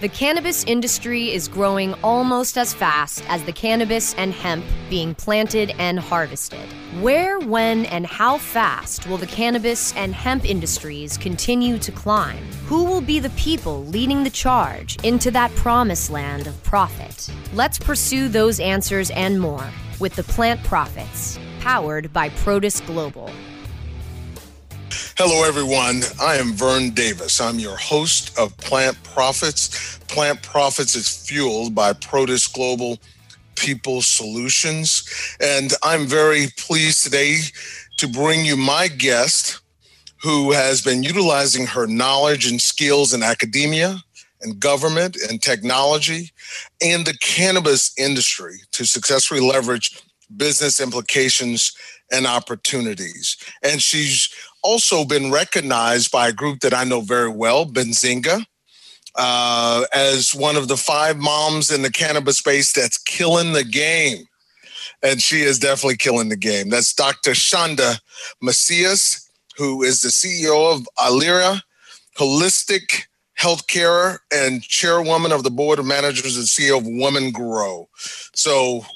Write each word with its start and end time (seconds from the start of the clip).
The 0.00 0.08
cannabis 0.08 0.64
industry 0.64 1.32
is 1.32 1.46
growing 1.46 1.94
almost 2.02 2.58
as 2.58 2.74
fast 2.74 3.22
as 3.28 3.44
the 3.44 3.52
cannabis 3.52 4.12
and 4.14 4.32
hemp 4.32 4.64
being 4.90 5.14
planted 5.14 5.72
and 5.78 5.98
harvested. 5.98 6.68
Where, 7.00 7.38
when, 7.38 7.86
and 7.86 8.04
how 8.04 8.38
fast 8.38 9.06
will 9.06 9.18
the 9.18 9.26
cannabis 9.26 9.94
and 9.94 10.12
hemp 10.12 10.44
industries 10.44 11.16
continue 11.16 11.78
to 11.78 11.92
climb? 11.92 12.44
Who 12.66 12.84
will 12.84 13.00
be 13.00 13.20
the 13.20 13.30
people 13.30 13.86
leading 13.86 14.24
the 14.24 14.30
charge 14.30 15.02
into 15.04 15.30
that 15.30 15.54
promised 15.54 16.10
land 16.10 16.48
of 16.48 16.62
profit? 16.64 17.30
Let's 17.54 17.78
pursue 17.78 18.28
those 18.28 18.58
answers 18.58 19.10
and 19.10 19.40
more 19.40 19.66
with 20.00 20.16
the 20.16 20.24
Plant 20.24 20.62
Profits, 20.64 21.38
powered 21.60 22.12
by 22.12 22.30
Protis 22.30 22.84
Global. 22.84 23.30
Hello, 25.16 25.44
everyone. 25.44 26.02
I 26.20 26.36
am 26.36 26.52
Vern 26.52 26.90
Davis. 26.90 27.40
I'm 27.40 27.58
your 27.58 27.76
host 27.76 28.36
of 28.38 28.56
Plant 28.58 29.02
Profits. 29.02 29.98
Plant 30.08 30.42
Profits 30.42 30.94
is 30.94 31.08
fueled 31.08 31.74
by 31.74 31.92
Protis 31.92 32.52
Global 32.52 32.98
People 33.56 34.02
Solutions. 34.02 35.04
And 35.40 35.72
I'm 35.82 36.06
very 36.06 36.46
pleased 36.56 37.04
today 37.04 37.38
to 37.98 38.08
bring 38.08 38.44
you 38.44 38.56
my 38.56 38.88
guest 38.88 39.60
who 40.22 40.52
has 40.52 40.80
been 40.80 41.02
utilizing 41.02 41.66
her 41.66 41.86
knowledge 41.86 42.50
and 42.50 42.60
skills 42.60 43.12
in 43.12 43.22
academia 43.22 43.98
and 44.42 44.60
government 44.60 45.16
and 45.28 45.42
technology 45.42 46.30
and 46.82 47.06
the 47.06 47.16
cannabis 47.20 47.92
industry 47.98 48.56
to 48.72 48.84
successfully 48.84 49.40
leverage 49.40 50.02
business 50.36 50.80
implications 50.80 51.72
and 52.12 52.26
opportunities. 52.26 53.36
And 53.62 53.82
she's 53.82 54.28
also 54.64 55.04
been 55.04 55.30
recognized 55.30 56.10
by 56.10 56.28
a 56.28 56.32
group 56.32 56.60
that 56.60 56.74
I 56.74 56.84
know 56.84 57.02
very 57.02 57.30
well, 57.30 57.66
Benzinga, 57.66 58.44
uh, 59.14 59.84
as 59.94 60.34
one 60.34 60.56
of 60.56 60.66
the 60.66 60.76
five 60.76 61.18
moms 61.18 61.70
in 61.70 61.82
the 61.82 61.92
cannabis 61.92 62.38
space 62.38 62.72
that's 62.72 62.98
killing 62.98 63.52
the 63.52 63.64
game. 63.64 64.24
And 65.02 65.20
she 65.20 65.42
is 65.42 65.58
definitely 65.58 65.98
killing 65.98 66.30
the 66.30 66.36
game. 66.36 66.70
That's 66.70 66.94
Dr. 66.94 67.34
Chanda 67.34 68.00
Macias, 68.42 69.28
who 69.56 69.82
is 69.82 70.00
the 70.00 70.08
CEO 70.08 70.74
of 70.74 70.88
Ilera 70.98 71.60
Holistic 72.18 73.04
Healthcare 73.38 74.18
and 74.32 74.62
chairwoman 74.62 75.32
of 75.32 75.42
the 75.42 75.50
board 75.50 75.78
of 75.78 75.86
managers 75.86 76.36
and 76.36 76.46
CEO 76.46 76.78
of 76.78 76.86
Women 76.86 77.32
Grow. 77.32 77.88
So, 78.34 78.86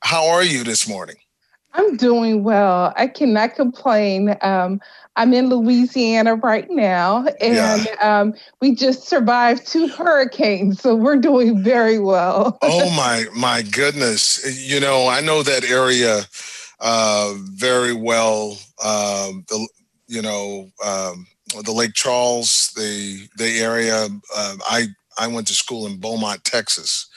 how 0.00 0.28
are 0.28 0.44
you 0.44 0.62
this 0.62 0.88
morning? 0.88 1.16
I'm 1.74 1.96
doing 1.96 2.44
well. 2.44 2.92
I 2.96 3.06
cannot 3.06 3.54
complain. 3.54 4.36
Um, 4.40 4.80
I'm 5.16 5.34
in 5.34 5.48
Louisiana 5.48 6.36
right 6.36 6.70
now, 6.70 7.26
and 7.40 7.84
yeah. 7.84 8.20
um, 8.20 8.34
we 8.60 8.74
just 8.74 9.08
survived 9.08 9.66
two 9.66 9.88
hurricanes, 9.88 10.80
so 10.80 10.94
we're 10.94 11.16
doing 11.16 11.62
very 11.62 11.98
well. 11.98 12.58
oh 12.62 12.90
my 12.96 13.26
my 13.34 13.62
goodness! 13.62 14.68
You 14.68 14.80
know, 14.80 15.08
I 15.08 15.20
know 15.20 15.42
that 15.42 15.64
area 15.64 16.22
uh, 16.80 17.34
very 17.36 17.92
well. 17.92 18.58
Um, 18.84 19.44
the 19.48 19.68
you 20.06 20.22
know 20.22 20.70
um, 20.84 21.26
the 21.64 21.72
Lake 21.72 21.94
Charles, 21.94 22.70
the 22.76 23.28
the 23.36 23.60
area. 23.60 24.08
Uh, 24.34 24.56
I 24.68 24.86
I 25.18 25.26
went 25.26 25.48
to 25.48 25.54
school 25.54 25.86
in 25.86 25.98
Beaumont, 25.98 26.44
Texas, 26.44 27.08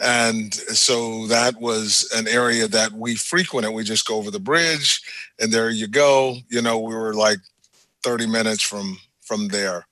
and 0.00 0.54
so 0.54 1.26
that 1.26 1.60
was 1.60 2.08
an 2.14 2.28
area 2.28 2.68
that 2.68 2.92
we 2.92 3.16
frequented. 3.16 3.72
We 3.72 3.84
just 3.84 4.06
go 4.06 4.16
over 4.16 4.30
the 4.30 4.40
bridge 4.40 5.00
and 5.40 5.52
there 5.52 5.70
you 5.70 5.88
go. 5.88 6.36
You 6.48 6.62
know, 6.62 6.78
we 6.78 6.94
were 6.94 7.14
like 7.14 7.38
30 8.02 8.26
minutes 8.26 8.62
from 8.62 8.98
from 9.20 9.48
there. 9.48 9.86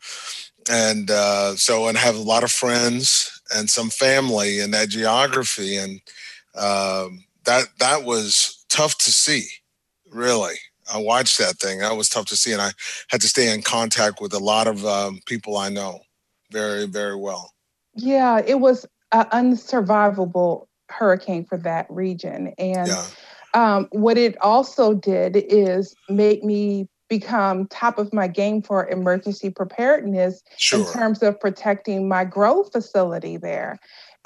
And 0.70 1.10
uh, 1.10 1.56
so 1.56 1.88
and 1.88 1.98
have 1.98 2.16
a 2.16 2.20
lot 2.20 2.44
of 2.44 2.50
friends 2.50 3.40
and 3.54 3.68
some 3.68 3.90
family 3.90 4.60
in 4.60 4.70
that 4.72 4.88
geography. 4.88 5.76
And 5.76 6.00
um, 6.56 7.24
that 7.44 7.66
that 7.78 8.04
was 8.04 8.64
tough 8.68 8.98
to 8.98 9.12
see, 9.12 9.44
really. 10.10 10.56
I 10.92 10.98
watched 10.98 11.38
that 11.38 11.56
thing. 11.56 11.80
That 11.80 11.96
was 11.96 12.08
tough 12.08 12.26
to 12.26 12.36
see, 12.36 12.52
and 12.52 12.62
I 12.62 12.70
had 13.08 13.20
to 13.20 13.28
stay 13.28 13.52
in 13.52 13.62
contact 13.62 14.20
with 14.20 14.32
a 14.32 14.38
lot 14.38 14.68
of 14.68 14.84
um, 14.84 15.20
people 15.26 15.56
I 15.56 15.68
know 15.68 16.00
very, 16.52 16.86
very 16.86 17.16
well. 17.16 17.52
Yeah, 17.94 18.40
it 18.46 18.60
was 18.60 18.86
an 19.12 19.26
unsurvivable 19.26 20.66
hurricane 20.88 21.44
for 21.44 21.58
that 21.58 21.86
region. 21.90 22.52
And 22.58 22.88
yeah. 22.88 23.06
um, 23.54 23.88
what 23.90 24.18
it 24.18 24.40
also 24.40 24.94
did 24.94 25.36
is 25.36 25.94
make 26.08 26.44
me 26.44 26.88
become 27.08 27.66
top 27.68 27.98
of 27.98 28.12
my 28.12 28.26
game 28.26 28.62
for 28.62 28.88
emergency 28.88 29.50
preparedness 29.50 30.42
sure. 30.56 30.80
in 30.80 30.92
terms 30.92 31.22
of 31.22 31.38
protecting 31.38 32.08
my 32.08 32.24
grow 32.24 32.64
facility 32.64 33.36
there. 33.36 33.78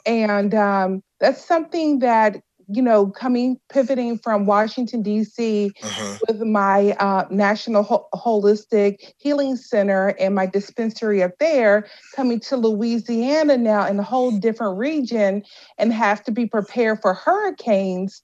And 0.06 0.54
um, 0.54 1.02
that's 1.18 1.44
something 1.44 1.98
that 1.98 2.42
you 2.72 2.82
know, 2.82 3.06
coming 3.06 3.58
pivoting 3.68 4.18
from 4.18 4.46
Washington 4.46 5.02
D.C. 5.02 5.72
Uh-huh. 5.82 6.18
with 6.28 6.40
my 6.42 6.92
uh, 6.92 7.26
National 7.30 7.82
Ho- 7.82 8.08
Holistic 8.14 9.12
Healing 9.18 9.56
Center 9.56 10.14
and 10.18 10.34
my 10.34 10.46
dispensary 10.46 11.22
up 11.22 11.32
there, 11.38 11.86
coming 12.14 12.40
to 12.40 12.56
Louisiana 12.56 13.56
now 13.56 13.86
in 13.86 13.98
a 13.98 14.02
whole 14.02 14.30
different 14.30 14.78
region, 14.78 15.42
and 15.78 15.92
have 15.92 16.22
to 16.24 16.30
be 16.30 16.46
prepared 16.46 17.00
for 17.02 17.14
hurricanes. 17.14 18.22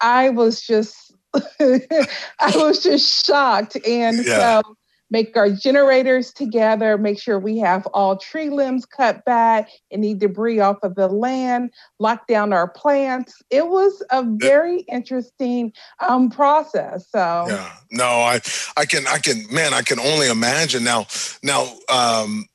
I 0.00 0.30
was 0.30 0.60
just, 0.60 1.14
I 1.34 2.52
was 2.54 2.82
just 2.82 3.26
shocked, 3.26 3.76
and 3.86 4.24
yeah. 4.24 4.60
so 4.62 4.76
make 5.10 5.36
our 5.36 5.50
generators 5.50 6.32
together, 6.32 6.98
make 6.98 7.20
sure 7.20 7.38
we 7.38 7.58
have 7.58 7.86
all 7.88 8.16
tree 8.16 8.50
limbs 8.50 8.86
cut 8.86 9.24
back, 9.24 9.68
any 9.90 10.14
debris 10.14 10.60
off 10.60 10.78
of 10.82 10.94
the 10.94 11.08
land, 11.08 11.70
lock 11.98 12.26
down 12.26 12.52
our 12.52 12.68
plants. 12.68 13.42
It 13.50 13.68
was 13.68 14.02
a 14.10 14.24
very 14.24 14.80
interesting 14.80 15.72
um, 16.06 16.30
process. 16.30 17.06
So 17.10 17.46
yeah, 17.48 17.72
no, 17.90 18.04
I 18.04 18.40
I 18.76 18.86
can 18.86 19.06
I 19.06 19.18
can 19.18 19.46
man, 19.52 19.74
I 19.74 19.82
can 19.82 20.00
only 20.00 20.28
imagine 20.28 20.84
now. 20.84 21.06
Now, 21.42 21.68
um, 21.92 22.46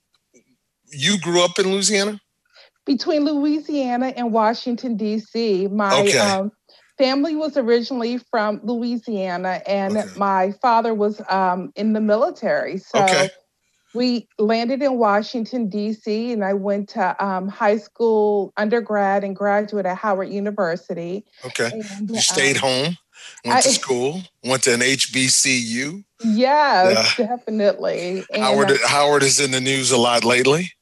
you 0.92 1.20
grew 1.20 1.44
up 1.44 1.60
in 1.60 1.72
Louisiana. 1.72 2.20
Between 2.86 3.24
Louisiana 3.24 4.08
and 4.18 4.34
Washington 4.34 4.98
D.C., 4.98 5.68
my 5.68 6.02
okay. 6.02 6.18
um, 6.18 6.52
family 7.00 7.36
was 7.36 7.58
originally 7.58 8.20
from 8.30 8.60
Louisiana, 8.64 9.62
and 9.66 9.98
okay. 9.98 10.08
my 10.18 10.52
father 10.62 10.94
was 10.94 11.22
um, 11.30 11.72
in 11.76 11.94
the 11.94 12.02
military. 12.02 12.78
So 12.78 13.02
okay. 13.02 13.30
we 13.96 14.28
landed 14.38 14.84
in 14.84 15.00
Washington, 15.00 15.70
D.C., 15.70 16.34
and 16.34 16.44
I 16.44 16.54
went 16.54 16.90
to 16.90 17.26
um, 17.26 17.48
high 17.48 17.78
school, 17.78 18.54
undergrad, 18.58 19.24
and 19.24 19.36
graduate 19.36 19.86
at 19.86 19.98
Howard 19.98 20.30
University. 20.30 21.26
Okay. 21.46 21.72
And, 21.74 22.10
you 22.10 22.20
stayed 22.20 22.58
um, 22.58 22.62
home, 22.62 22.98
went 23.46 23.58
I, 23.58 23.62
to 23.62 23.70
school, 23.70 24.22
went 24.44 24.64
to 24.64 24.74
an 24.74 24.81
HBCU. 24.81 26.04
Yes, 26.26 27.18
yeah. 27.18 27.28
definitely. 27.28 28.26
And, 28.31 28.44
Howard, 28.44 28.72
uh, 28.72 28.78
Howard 28.86 29.24
is 29.24 29.40
in 29.40 29.52
the 29.52 29.62
news 29.62 29.92
a 29.92 29.98
lot 29.98 30.26
lately. 30.26 30.74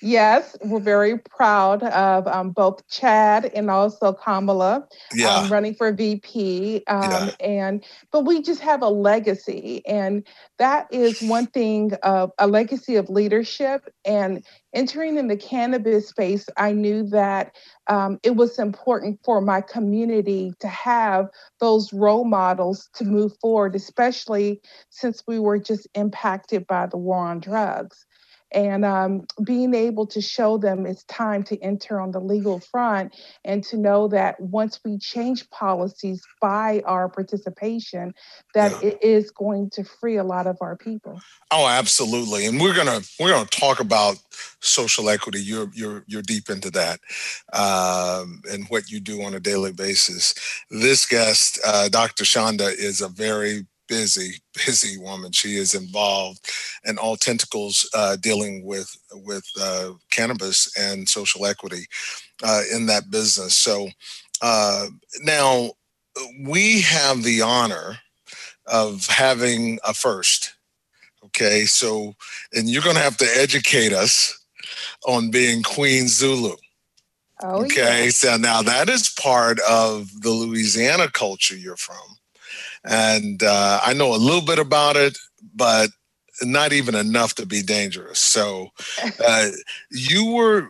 Yes, 0.00 0.56
we're 0.62 0.78
very 0.78 1.18
proud 1.18 1.82
of 1.82 2.26
um, 2.28 2.50
both 2.50 2.86
Chad 2.88 3.46
and 3.46 3.68
also 3.68 4.12
Kamala 4.12 4.86
yeah. 5.12 5.34
um, 5.34 5.50
running 5.50 5.74
for 5.74 5.92
VP. 5.92 6.84
Um, 6.86 7.02
yeah. 7.02 7.30
And 7.40 7.84
but 8.12 8.24
we 8.24 8.40
just 8.40 8.60
have 8.60 8.82
a 8.82 8.88
legacy, 8.88 9.82
and 9.86 10.24
that 10.58 10.86
is 10.92 11.20
one 11.22 11.46
thing 11.46 11.94
of 12.04 12.30
a 12.38 12.46
legacy 12.46 12.94
of 12.94 13.08
leadership. 13.08 13.92
And 14.04 14.44
entering 14.72 15.16
in 15.16 15.26
the 15.26 15.36
cannabis 15.36 16.08
space, 16.08 16.46
I 16.56 16.72
knew 16.72 17.02
that 17.08 17.56
um, 17.88 18.20
it 18.22 18.36
was 18.36 18.58
important 18.58 19.18
for 19.24 19.40
my 19.40 19.60
community 19.60 20.52
to 20.60 20.68
have 20.68 21.28
those 21.58 21.92
role 21.92 22.24
models 22.24 22.88
to 22.94 23.04
move 23.04 23.32
forward, 23.40 23.74
especially 23.74 24.60
since 24.90 25.24
we 25.26 25.40
were 25.40 25.58
just 25.58 25.88
impacted 25.94 26.68
by 26.68 26.86
the 26.86 26.98
war 26.98 27.26
on 27.26 27.40
drugs 27.40 28.06
and 28.52 28.84
um, 28.84 29.26
being 29.44 29.74
able 29.74 30.06
to 30.06 30.20
show 30.20 30.58
them 30.58 30.86
it's 30.86 31.04
time 31.04 31.42
to 31.44 31.60
enter 31.62 32.00
on 32.00 32.12
the 32.12 32.20
legal 32.20 32.60
front 32.60 33.14
and 33.44 33.62
to 33.64 33.76
know 33.76 34.08
that 34.08 34.40
once 34.40 34.80
we 34.84 34.98
change 34.98 35.48
policies 35.50 36.22
by 36.40 36.82
our 36.86 37.08
participation 37.08 38.14
that 38.54 38.72
yeah. 38.82 38.90
it 38.90 38.98
is 39.02 39.30
going 39.30 39.68
to 39.70 39.84
free 39.84 40.16
a 40.16 40.24
lot 40.24 40.46
of 40.46 40.56
our 40.60 40.76
people. 40.76 41.20
Oh 41.50 41.66
absolutely. 41.66 42.46
And 42.46 42.60
we're 42.60 42.74
gonna 42.74 43.00
we're 43.18 43.32
gonna 43.32 43.46
talk 43.46 43.80
about 43.80 44.16
social 44.60 45.08
equity. 45.10 45.40
You're 45.40 45.70
you're 45.74 46.04
you're 46.06 46.22
deep 46.22 46.48
into 46.48 46.70
that 46.70 47.00
um, 47.52 48.42
and 48.50 48.66
what 48.68 48.90
you 48.90 49.00
do 49.00 49.22
on 49.22 49.34
a 49.34 49.40
daily 49.40 49.72
basis. 49.72 50.34
This 50.70 51.06
guest 51.06 51.58
uh, 51.66 51.88
dr 51.88 52.24
Chanda 52.24 52.66
is 52.66 53.00
a 53.00 53.08
very 53.08 53.66
busy, 53.88 54.34
busy 54.54 54.98
woman. 54.98 55.32
She 55.32 55.56
is 55.56 55.74
involved 55.74 56.40
in 56.84 56.98
all 56.98 57.16
tentacles 57.16 57.88
uh, 57.94 58.16
dealing 58.16 58.64
with 58.64 58.94
with 59.12 59.44
uh, 59.60 59.92
cannabis 60.10 60.70
and 60.76 61.08
social 61.08 61.46
equity 61.46 61.86
uh, 62.44 62.62
in 62.72 62.86
that 62.86 63.10
business. 63.10 63.56
So 63.58 63.88
uh, 64.42 64.86
now 65.22 65.70
we 66.40 66.82
have 66.82 67.22
the 67.22 67.42
honor 67.42 67.98
of 68.66 69.06
having 69.06 69.78
a 69.84 69.94
first. 69.94 70.54
Okay, 71.24 71.64
so 71.64 72.14
and 72.52 72.68
you're 72.70 72.82
going 72.82 72.96
to 72.96 73.02
have 73.02 73.16
to 73.18 73.28
educate 73.36 73.92
us 73.92 74.38
on 75.06 75.30
being 75.30 75.62
Queen 75.62 76.08
Zulu. 76.08 76.54
Oh, 77.42 77.64
okay, 77.64 78.04
yeah. 78.04 78.10
so 78.10 78.36
now 78.36 78.62
that 78.62 78.88
is 78.88 79.10
part 79.10 79.58
of 79.68 80.08
the 80.22 80.30
Louisiana 80.30 81.08
culture 81.10 81.56
you're 81.56 81.76
from. 81.76 82.17
And 82.88 83.42
uh, 83.42 83.80
I 83.84 83.92
know 83.92 84.14
a 84.14 84.16
little 84.16 84.44
bit 84.44 84.58
about 84.58 84.96
it, 84.96 85.18
but 85.54 85.90
not 86.42 86.72
even 86.72 86.94
enough 86.94 87.34
to 87.34 87.46
be 87.46 87.62
dangerous. 87.62 88.18
So 88.18 88.68
uh, 89.26 89.48
you 89.90 90.32
were 90.32 90.68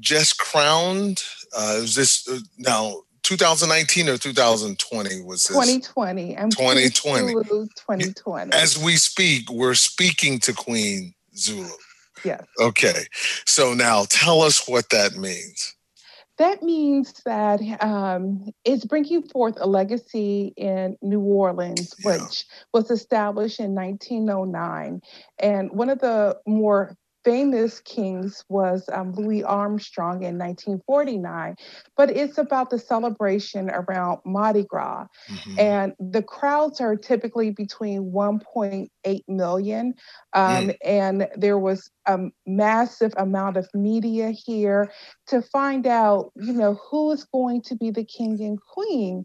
just 0.00 0.38
crowned. 0.38 1.22
Uh, 1.56 1.78
was 1.82 1.94
this 1.94 2.26
uh, 2.28 2.38
now 2.58 3.02
2019 3.24 4.08
or 4.08 4.16
2020 4.16 5.22
was 5.22 5.44
this? 5.44 5.56
2020. 5.56 6.38
I'm 6.38 6.50
2020. 6.50 7.28
Zulu 7.28 7.42
2020. 7.42 8.56
As 8.56 8.82
we 8.82 8.96
speak, 8.96 9.50
we're 9.50 9.74
speaking 9.74 10.38
to 10.40 10.54
Queen 10.54 11.12
Zulu. 11.36 11.68
yes. 12.24 12.42
Okay. 12.58 13.04
So 13.46 13.74
now 13.74 14.06
tell 14.08 14.40
us 14.40 14.66
what 14.66 14.88
that 14.90 15.14
means. 15.14 15.74
That 16.40 16.62
means 16.62 17.20
that 17.26 17.60
um, 17.82 18.46
it's 18.64 18.86
bringing 18.86 19.22
forth 19.28 19.58
a 19.60 19.66
legacy 19.66 20.54
in 20.56 20.96
New 21.02 21.20
Orleans, 21.20 21.94
Yeah. 22.02 22.16
which 22.16 22.46
was 22.72 22.90
established 22.90 23.60
in 23.60 23.74
1909. 23.74 25.02
And 25.38 25.70
one 25.70 25.90
of 25.90 25.98
the 25.98 26.38
more 26.46 26.96
famous 27.24 27.80
kings 27.80 28.44
was 28.48 28.88
um, 28.92 29.12
Louis 29.12 29.42
Armstrong 29.44 30.22
in 30.22 30.38
1949. 30.38 31.56
But 31.96 32.10
it's 32.10 32.38
about 32.38 32.70
the 32.70 32.78
celebration 32.78 33.70
around 33.70 34.20
Mardi 34.24 34.64
Gras. 34.64 35.06
Mhm. 35.28 35.56
And 35.58 35.92
the 35.98 36.22
crowds 36.22 36.80
are 36.80 36.96
typically 36.96 37.50
between 37.50 38.12
1.8 38.12 39.24
million. 39.28 39.94
Um, 40.32 40.70
And 40.84 41.28
there 41.36 41.58
was 41.58 41.90
a 42.06 42.18
massive 42.46 43.12
amount 43.16 43.56
of 43.56 43.68
media 43.74 44.30
here 44.30 44.90
to 45.26 45.42
find 45.42 45.86
out, 45.86 46.32
you 46.36 46.52
know, 46.52 46.74
who 46.90 47.12
is 47.12 47.24
going 47.24 47.62
to 47.62 47.76
be 47.76 47.90
the 47.90 48.04
king 48.04 48.40
and 48.42 48.58
queen 48.60 49.24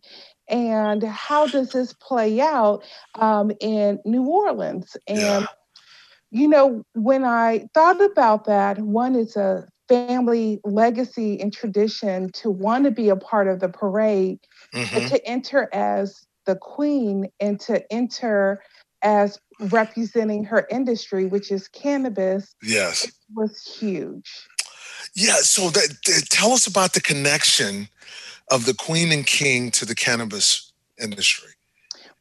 and 0.50 1.04
how 1.04 1.48
does 1.48 1.72
this 1.72 1.94
play 1.94 2.40
out 2.42 2.84
um, 3.20 3.52
in 3.62 4.00
New 4.06 4.26
Orleans. 4.26 4.98
And, 5.08 5.48
Yeah. 5.48 5.65
You 6.36 6.50
know, 6.50 6.84
when 6.94 7.24
I 7.24 7.66
thought 7.74 8.04
about 8.04 8.44
that, 8.46 8.78
one 8.80 9.16
is 9.16 9.38
a 9.38 9.66
family 9.88 10.60
legacy 10.66 11.40
and 11.40 11.54
tradition 11.54 12.30
to 12.34 12.50
want 12.50 12.84
to 12.84 12.92
be 12.92 13.08
a 13.08 13.16
part 13.16 13.48
of 13.48 13.62
the 13.62 13.70
parade 13.70 14.40
but 14.74 15.04
Mhm. 15.04 15.10
to 15.10 15.26
enter 15.26 15.70
as 15.72 16.26
the 16.46 16.56
queen 16.58 17.30
and 17.40 17.60
to 17.62 17.82
enter 17.94 18.62
as 19.02 19.40
representing 19.60 20.44
her 20.44 20.68
industry, 20.70 21.26
which 21.26 21.52
is 21.52 21.70
cannabis, 21.70 22.54
Yes. 22.62 23.08
was 23.34 23.64
huge. 23.80 24.30
Yeah. 25.14 25.38
So 25.42 25.70
that, 25.70 25.96
that- 26.06 26.28
tell 26.30 26.52
us 26.52 26.68
about 26.68 26.92
the 26.94 27.02
connection 27.02 27.88
of 28.52 28.66
the 28.66 28.74
Queen 28.74 29.14
and 29.14 29.26
King 29.26 29.72
to 29.72 29.86
the 29.86 29.96
cannabis 29.96 30.74
industry. 31.02 31.52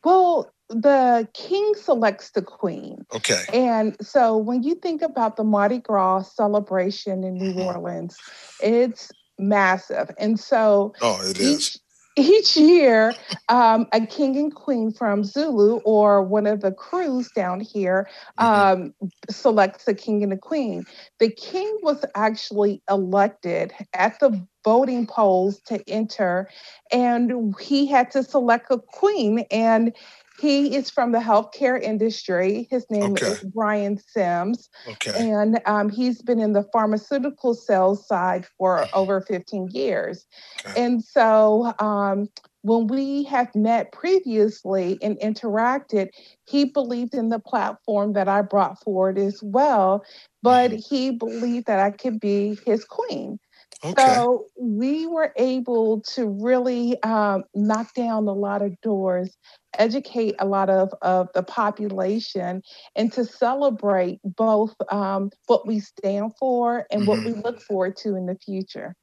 Well, 0.04 0.50
the 0.74 1.28
king 1.34 1.74
selects 1.76 2.30
the 2.30 2.42
queen. 2.42 3.06
Okay. 3.14 3.44
And 3.52 3.96
so 4.00 4.36
when 4.36 4.62
you 4.62 4.74
think 4.74 5.02
about 5.02 5.36
the 5.36 5.44
Mardi 5.44 5.78
Gras 5.78 6.22
celebration 6.34 7.24
in 7.24 7.38
New 7.38 7.52
Orleans, 7.52 8.18
it's 8.60 9.12
massive. 9.38 10.10
And 10.18 10.38
so 10.38 10.94
Oh, 11.00 11.20
it 11.22 11.38
is. 11.38 11.54
each, 11.54 11.78
each 12.16 12.56
year, 12.56 13.14
um, 13.48 13.86
a 13.92 14.06
king 14.06 14.36
and 14.36 14.54
queen 14.54 14.90
from 14.92 15.24
Zulu 15.24 15.76
or 15.84 16.22
one 16.22 16.46
of 16.46 16.60
the 16.60 16.72
crews 16.72 17.30
down 17.32 17.60
here 17.60 18.08
Mhm. 18.38 18.44
um, 18.44 18.94
selects 19.30 19.84
the 19.84 19.94
king 19.94 20.22
and 20.22 20.32
the 20.32 20.36
queen. 20.36 20.86
The 21.18 21.30
king 21.30 21.78
was 21.82 22.04
actually 22.14 22.82
elected 22.88 23.72
at 23.92 24.18
the 24.20 24.40
voting 24.64 25.06
polls 25.06 25.60
to 25.66 25.82
enter, 25.88 26.48
and 26.90 27.54
he 27.60 27.86
had 27.86 28.10
to 28.12 28.22
select 28.22 28.70
a 28.70 28.78
queen. 28.78 29.44
And 29.50 29.92
he 30.40 30.74
is 30.74 30.90
from 30.90 31.12
the 31.12 31.18
healthcare 31.18 31.80
industry. 31.80 32.66
His 32.70 32.86
name 32.90 33.16
Okay. 33.16 33.32
is 33.32 33.40
Brian 33.54 33.98
Sims, 33.98 34.68
Okay. 34.86 35.12
and 35.16 35.60
um, 35.66 35.88
he's 35.88 36.22
been 36.22 36.40
in 36.40 36.52
the 36.52 36.64
pharmaceutical 36.72 37.54
sales 37.54 38.06
side 38.06 38.46
for 38.58 38.88
over 38.94 39.20
15 39.20 39.68
years. 39.72 40.26
Okay. 40.66 40.82
And 40.82 41.04
so 41.04 41.72
um, 41.78 42.28
when 42.62 42.86
we 42.86 43.24
have 43.24 43.54
met 43.54 43.92
previously 43.92 44.98
and 45.02 45.18
interacted, 45.20 46.08
he 46.46 46.64
believed 46.64 47.14
in 47.14 47.28
the 47.28 47.38
platform 47.38 48.14
that 48.14 48.28
I 48.28 48.42
brought 48.42 48.82
forward 48.82 49.18
as 49.18 49.40
well, 49.42 50.04
but 50.42 50.72
he 50.72 51.10
believed 51.12 51.66
that 51.66 51.78
I 51.78 51.90
could 51.90 52.18
be 52.18 52.58
his 52.66 52.84
queen. 52.84 53.38
Okay. 53.84 54.02
So 54.02 54.46
we 54.58 55.06
were 55.06 55.32
able 55.36 56.00
to 56.14 56.26
really 56.26 57.00
um, 57.02 57.44
knock 57.54 57.92
down 57.94 58.26
a 58.28 58.32
lot 58.32 58.62
of 58.62 58.80
doors, 58.80 59.36
educate 59.78 60.34
a 60.38 60.46
lot 60.46 60.70
of, 60.70 60.92
of 61.02 61.28
the 61.34 61.42
population, 61.42 62.62
and 62.96 63.12
to 63.12 63.24
celebrate 63.24 64.20
both 64.24 64.74
um, 64.90 65.30
what 65.46 65.66
we 65.66 65.80
stand 65.80 66.32
for 66.38 66.86
and 66.90 67.06
what 67.06 67.24
we 67.24 67.32
look 67.32 67.60
forward 67.60 67.96
to 67.98 68.16
in 68.16 68.26
the 68.26 68.36
future. 68.36 68.94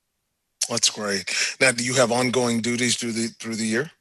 That's 0.70 0.90
great. 0.90 1.30
Now, 1.60 1.72
do 1.72 1.84
you 1.84 1.96
have 1.96 2.12
ongoing 2.12 2.62
duties 2.62 2.96
through 2.96 3.14
the 3.14 3.28
through 3.40 3.56
the 3.56 3.66
year? 3.66 3.92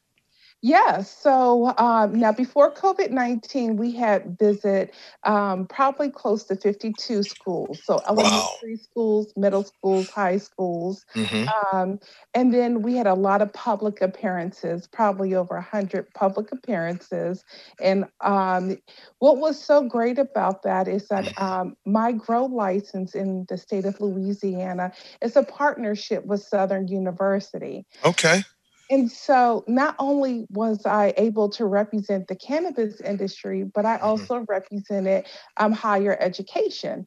Yes. 0.62 1.10
So 1.10 1.74
um, 1.78 2.18
now, 2.18 2.32
before 2.32 2.74
COVID 2.74 3.10
19, 3.10 3.76
we 3.76 3.92
had 3.92 4.38
visit 4.38 4.94
um, 5.24 5.66
probably 5.66 6.10
close 6.10 6.44
to 6.44 6.56
52 6.56 7.22
schools. 7.22 7.80
So 7.82 8.02
elementary 8.06 8.76
schools, 8.76 9.32
middle 9.36 9.64
schools, 9.64 10.10
high 10.10 10.36
schools. 10.36 11.06
hmm 11.14 11.44
Um, 11.72 11.98
and 12.34 12.52
then 12.52 12.82
we 12.82 12.94
had 12.94 13.06
a 13.06 13.14
lot 13.14 13.40
of 13.40 13.52
public 13.54 14.02
appearances, 14.02 14.86
probably 14.86 15.34
over 15.34 15.54
100 15.54 16.12
public 16.12 16.52
appearances. 16.52 17.42
And 17.80 18.04
um, 18.20 18.76
what 19.18 19.38
was 19.38 19.62
so 19.62 19.82
great 19.82 20.18
about 20.18 20.62
that 20.64 20.88
is 20.88 21.08
that 21.08 21.32
um, 21.40 21.74
my 21.86 22.12
grow 22.12 22.44
license 22.44 23.14
in 23.14 23.46
the 23.48 23.56
state 23.56 23.86
of 23.86 23.98
Louisiana 23.98 24.92
is 25.22 25.36
a 25.36 25.42
partnership 25.42 26.26
with 26.26 26.42
Southern 26.42 26.86
University. 26.86 27.86
Okay. 28.04 28.42
And 28.90 29.10
so 29.10 29.64
not 29.68 29.94
only 30.00 30.46
was 30.50 30.84
I 30.84 31.14
able 31.16 31.48
to 31.50 31.64
represent 31.64 32.26
the 32.26 32.34
cannabis 32.34 33.00
industry, 33.00 33.62
but 33.62 33.86
I 33.86 33.98
Mhm. 33.98 34.02
also 34.02 34.44
represented 34.48 35.26
um, 35.56 35.72
higher 35.72 36.16
education. 36.20 37.06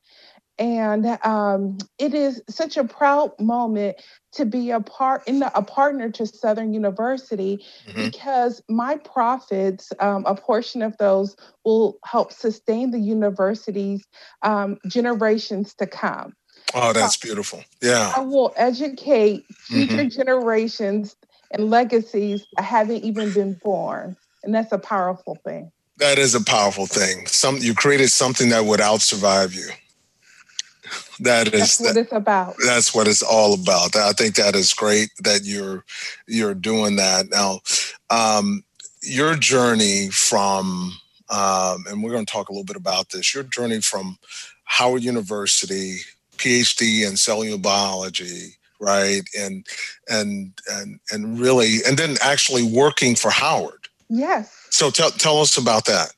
And 0.59 1.17
um, 1.23 1.79
it 1.97 2.13
is 2.13 2.41
such 2.47 2.77
a 2.77 2.83
proud 2.83 3.31
moment 3.39 3.97
to 4.33 4.45
be 4.45 4.69
a 4.71 4.79
part 4.79 5.27
in 5.27 5.39
the, 5.39 5.57
a 5.57 5.63
partner 5.63 6.09
to 6.11 6.27
Southern 6.27 6.73
University 6.73 7.65
Mhm. 7.87 8.05
because 8.05 8.61
my 8.69 8.97
profits, 8.97 9.91
um, 9.99 10.23
a 10.25 10.35
portion 10.35 10.83
of 10.83 10.95
those, 10.97 11.35
will 11.65 11.97
help 12.05 12.31
sustain 12.31 12.91
the 12.91 12.99
university's 12.99 14.05
um, 14.43 14.77
generations 14.87 15.73
to 15.75 15.87
come. 15.87 16.33
Oh, 16.75 16.93
that's 16.93 17.17
beautiful. 17.17 17.63
Yeah. 17.81 18.13
I 18.15 18.21
will 18.21 18.53
educate 18.55 19.45
future 19.59 20.05
Mm-hmm. 20.05 20.07
generations 20.07 21.15
and 21.53 21.69
legacies 21.69 22.45
haven't 22.57 23.03
even 23.03 23.31
been 23.31 23.53
born. 23.63 24.17
And 24.43 24.53
that's 24.53 24.71
a 24.71 24.77
powerful 24.77 25.37
thing. 25.45 25.71
That 25.97 26.17
is 26.17 26.35
a 26.35 26.43
powerful 26.43 26.87
thing. 26.87 27.27
Some 27.27 27.57
you 27.57 27.73
created 27.73 28.09
something 28.09 28.49
that 28.49 28.65
would 28.65 28.81
out 28.81 29.01
survive 29.01 29.53
you. 29.53 29.69
That 31.19 31.53
is 31.53 31.77
That's 31.77 31.79
what 31.79 31.93
that, 31.93 31.99
it's 32.01 32.11
about. 32.11 32.55
that's 32.65 32.93
what 32.93 33.07
it's 33.07 33.21
all 33.21 33.53
about. 33.53 33.95
I 33.95 34.11
think 34.11 34.35
that 34.35 34.55
is 34.55 34.73
great 34.73 35.09
that 35.19 35.41
you're 35.43 35.85
you're 36.27 36.55
doing 36.55 36.97
that 36.97 37.29
now. 37.29 37.59
Um, 38.09 38.63
your 39.01 39.35
journey 39.35 40.09
from 40.09 40.93
um, 41.29 41.85
and 41.87 42.03
we're 42.03 42.11
going 42.11 42.25
to 42.25 42.31
talk 42.31 42.49
a 42.49 42.51
little 42.51 42.65
bit 42.65 42.75
about 42.75 43.09
this. 43.09 43.33
Your 43.33 43.43
journey 43.43 43.81
from 43.81 44.17
Howard 44.65 45.03
University, 45.03 45.99
PhD 46.37 47.07
in 47.07 47.17
cellular 47.17 47.57
biology, 47.57 48.55
right, 48.79 49.21
and 49.37 49.65
and 50.07 50.53
and 50.69 50.99
and 51.11 51.39
really, 51.39 51.79
and 51.87 51.97
then 51.97 52.17
actually 52.21 52.63
working 52.63 53.15
for 53.15 53.31
Howard. 53.31 53.87
Yes. 54.09 54.55
So 54.69 54.89
tell 54.89 55.11
tell 55.11 55.39
us 55.39 55.57
about 55.57 55.85
that. 55.85 56.13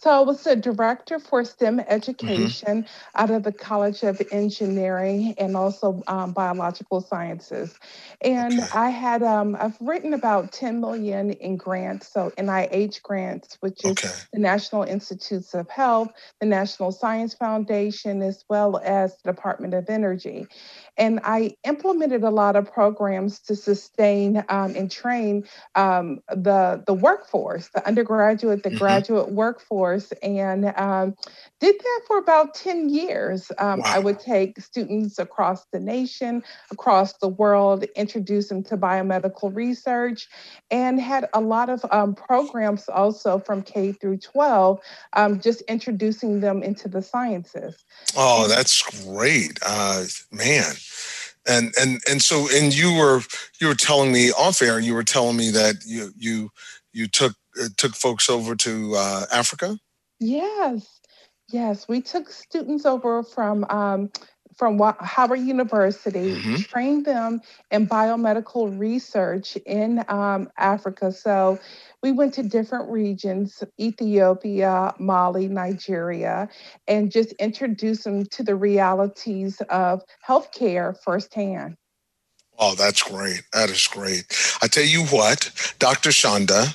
So 0.00 0.10
I 0.10 0.20
was 0.20 0.44
the 0.44 0.56
director 0.56 1.18
for 1.18 1.44
STEM 1.44 1.80
Mm-hmm. 2.22 2.50
education 2.50 2.86
out 3.14 3.30
of 3.30 3.42
the 3.44 3.52
College 3.52 4.02
of 4.02 4.20
Engineering 4.30 5.34
and 5.38 5.56
also 5.56 6.02
um, 6.08 6.32
Biological 6.32 7.00
Sciences. 7.02 7.78
And 8.22 8.62
Okay. 8.62 8.68
I 8.72 8.90
had 8.90 9.22
um, 9.22 9.56
I've 9.60 9.76
written 9.80 10.14
about 10.14 10.52
10 10.52 10.80
million 10.80 11.32
in 11.32 11.56
grants, 11.56 12.08
so 12.12 12.32
NIH 12.38 13.02
grants, 13.02 13.58
which 13.60 13.84
is 13.84 13.98
Okay. 13.98 14.14
the 14.32 14.40
National 14.40 14.84
Institutes 14.84 15.54
of 15.54 15.68
Health, 15.68 16.12
the 16.40 16.46
National 16.46 16.92
Science 16.92 17.34
Foundation, 17.34 18.22
as 18.22 18.44
well 18.48 18.80
as 18.84 19.16
the 19.22 19.32
Department 19.32 19.74
of 19.74 19.88
Energy. 19.90 20.48
And 20.96 21.20
I 21.24 21.56
implemented 21.64 22.22
a 22.24 22.30
lot 22.30 22.56
of 22.56 22.72
programs 22.72 23.40
to 23.42 23.56
sustain 23.56 24.44
um, 24.48 24.74
and 24.76 24.90
train 24.90 25.44
um, 25.74 26.20
the, 26.28 26.82
the 26.86 26.94
workforce, 26.94 27.68
the 27.74 27.86
undergraduate, 27.86 28.62
the 28.62 28.70
Mhm. 28.70 28.78
graduate 28.78 29.30
workforce 29.32 29.89
course, 29.90 30.12
and 30.22 30.72
um, 30.76 31.14
did 31.58 31.76
that 31.78 32.00
for 32.06 32.18
about 32.18 32.54
10 32.54 32.88
years. 32.88 33.50
Um, 33.58 33.80
wow. 33.80 33.84
I 33.86 33.98
would 33.98 34.20
take 34.20 34.60
students 34.60 35.18
across 35.18 35.66
the 35.72 35.80
nation, 35.80 36.42
across 36.70 37.14
the 37.14 37.28
world, 37.28 37.84
introduce 37.96 38.48
them 38.48 38.62
to 38.64 38.76
biomedical 38.76 39.54
research, 39.54 40.28
and 40.70 41.00
had 41.00 41.28
a 41.34 41.40
lot 41.40 41.70
of 41.70 41.84
um, 41.90 42.14
programs 42.14 42.88
also 42.88 43.38
from 43.38 43.62
K 43.62 43.92
through 43.92 44.18
12, 44.18 44.80
um, 45.14 45.40
just 45.40 45.62
introducing 45.62 46.40
them 46.40 46.62
into 46.62 46.88
the 46.88 47.02
sciences. 47.02 47.84
Oh, 48.16 48.46
that's 48.48 48.82
great. 49.04 49.58
Uh, 49.66 50.04
man 50.30 50.74
and 51.46 51.72
and 51.80 52.00
and 52.08 52.20
so 52.20 52.48
and 52.52 52.76
you 52.76 52.94
were 52.94 53.22
you 53.62 53.66
were 53.66 53.74
telling 53.74 54.12
me 54.12 54.30
off 54.32 54.60
air 54.60 54.78
you 54.78 54.92
were 54.92 55.02
telling 55.02 55.38
me 55.38 55.48
that 55.48 55.76
you 55.86 56.12
you 56.18 56.50
you 56.92 57.06
took 57.06 57.34
took 57.76 57.94
folks 57.94 58.30
over 58.30 58.54
to 58.54 58.94
uh, 58.96 59.26
africa 59.32 59.78
yes 60.18 61.00
yes 61.50 61.88
we 61.88 62.00
took 62.00 62.30
students 62.30 62.86
over 62.86 63.22
from 63.22 63.64
um, 63.70 64.10
from 64.60 64.78
Howard 65.00 65.40
University, 65.40 66.34
mm-hmm. 66.34 66.56
trained 66.56 67.06
them 67.06 67.40
in 67.70 67.86
biomedical 67.86 68.78
research 68.78 69.56
in 69.64 70.04
um, 70.08 70.50
Africa. 70.58 71.12
So 71.12 71.58
we 72.02 72.12
went 72.12 72.34
to 72.34 72.42
different 72.42 72.90
regions 72.90 73.64
Ethiopia, 73.80 74.94
Mali, 74.98 75.48
Nigeria 75.48 76.50
and 76.86 77.10
just 77.10 77.32
introduced 77.32 78.04
them 78.04 78.26
to 78.26 78.42
the 78.42 78.54
realities 78.54 79.62
of 79.70 80.02
healthcare 80.28 80.94
firsthand. 81.02 81.76
Oh, 82.58 82.74
that's 82.74 83.02
great. 83.02 83.42
That 83.54 83.70
is 83.70 83.86
great. 83.86 84.24
I 84.60 84.66
tell 84.66 84.84
you 84.84 85.04
what, 85.06 85.74
Dr. 85.78 86.12
Chanda, 86.12 86.66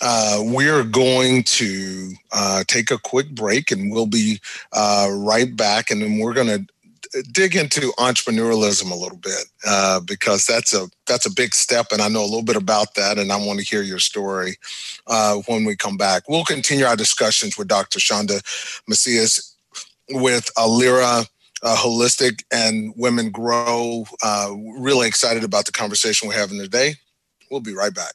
uh, 0.00 0.38
we're 0.42 0.84
going 0.84 1.42
to 1.44 2.12
uh, 2.32 2.64
take 2.66 2.90
a 2.90 2.98
quick 2.98 3.30
break 3.34 3.70
and 3.70 3.90
we'll 3.92 4.06
be 4.06 4.40
uh, 4.72 5.08
right 5.10 5.56
back. 5.56 5.90
And 5.90 6.02
then 6.02 6.18
we're 6.18 6.34
going 6.34 6.48
to 6.48 6.66
dig 7.32 7.56
into 7.56 7.92
entrepreneurialism 7.98 8.90
a 8.90 8.94
little 8.94 9.18
bit 9.18 9.44
uh, 9.66 10.00
because 10.00 10.46
that's 10.46 10.72
a 10.74 10.88
that's 11.06 11.26
a 11.26 11.32
big 11.32 11.54
step, 11.54 11.86
and 11.92 12.00
I 12.00 12.08
know 12.08 12.22
a 12.22 12.24
little 12.24 12.42
bit 12.42 12.56
about 12.56 12.94
that, 12.94 13.18
and 13.18 13.30
I 13.32 13.36
want 13.36 13.58
to 13.58 13.64
hear 13.64 13.82
your 13.82 13.98
story 13.98 14.56
uh, 15.06 15.36
when 15.46 15.64
we 15.64 15.76
come 15.76 15.96
back. 15.96 16.28
We'll 16.28 16.44
continue 16.44 16.84
our 16.84 16.96
discussions 16.96 17.58
with 17.58 17.68
Dr. 17.68 17.98
Chanda 17.98 18.40
Macias 18.88 19.56
with 20.10 20.50
Ilera. 20.56 21.26
Uh, 21.64 21.76
holistic 21.76 22.42
and 22.52 22.92
women 22.96 23.30
grow. 23.30 24.04
Uh, 24.20 24.52
really 24.80 25.06
excited 25.06 25.44
about 25.44 25.64
the 25.64 25.70
conversation 25.70 26.26
we're 26.26 26.34
having 26.34 26.58
today. 26.58 26.96
We'll 27.52 27.60
be 27.60 27.72
right 27.72 27.94
back. 27.94 28.14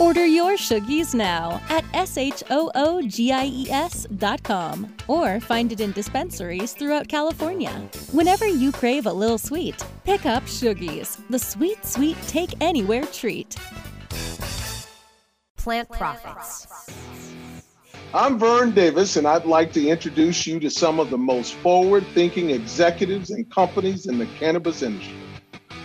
Order 0.00 0.26
your 0.26 0.56
Shoogies 0.56 1.14
now 1.14 1.62
at 1.68 1.84
S-H-O-O-G-I-E-S 1.94 2.48
dot 4.16 4.42
com 4.42 4.92
or 5.06 5.38
find 5.38 5.70
it 5.70 5.80
in 5.80 5.92
dispensaries 5.92 6.72
throughout 6.72 7.06
California. 7.06 7.70
Whenever 8.10 8.48
you 8.48 8.72
crave 8.72 9.06
a 9.06 9.12
little 9.12 9.38
sweet, 9.38 9.80
pick 10.02 10.26
up 10.26 10.42
Shoogies, 10.44 11.20
the 11.30 11.38
sweet, 11.38 11.84
sweet 11.86 12.16
take 12.26 12.50
anywhere 12.60 13.04
treat. 13.04 13.54
Plant 15.56 15.88
Profits. 15.90 16.66
I'm 18.12 18.36
Vern 18.36 18.72
Davis, 18.72 19.14
and 19.16 19.28
I'd 19.28 19.44
like 19.44 19.72
to 19.74 19.88
introduce 19.88 20.44
you 20.44 20.58
to 20.58 20.70
some 20.70 20.98
of 20.98 21.10
the 21.10 21.18
most 21.18 21.54
forward 21.54 22.04
thinking 22.14 22.50
executives 22.50 23.30
and 23.30 23.48
companies 23.48 24.06
in 24.06 24.18
the 24.18 24.26
cannabis 24.40 24.82
industry. 24.82 25.14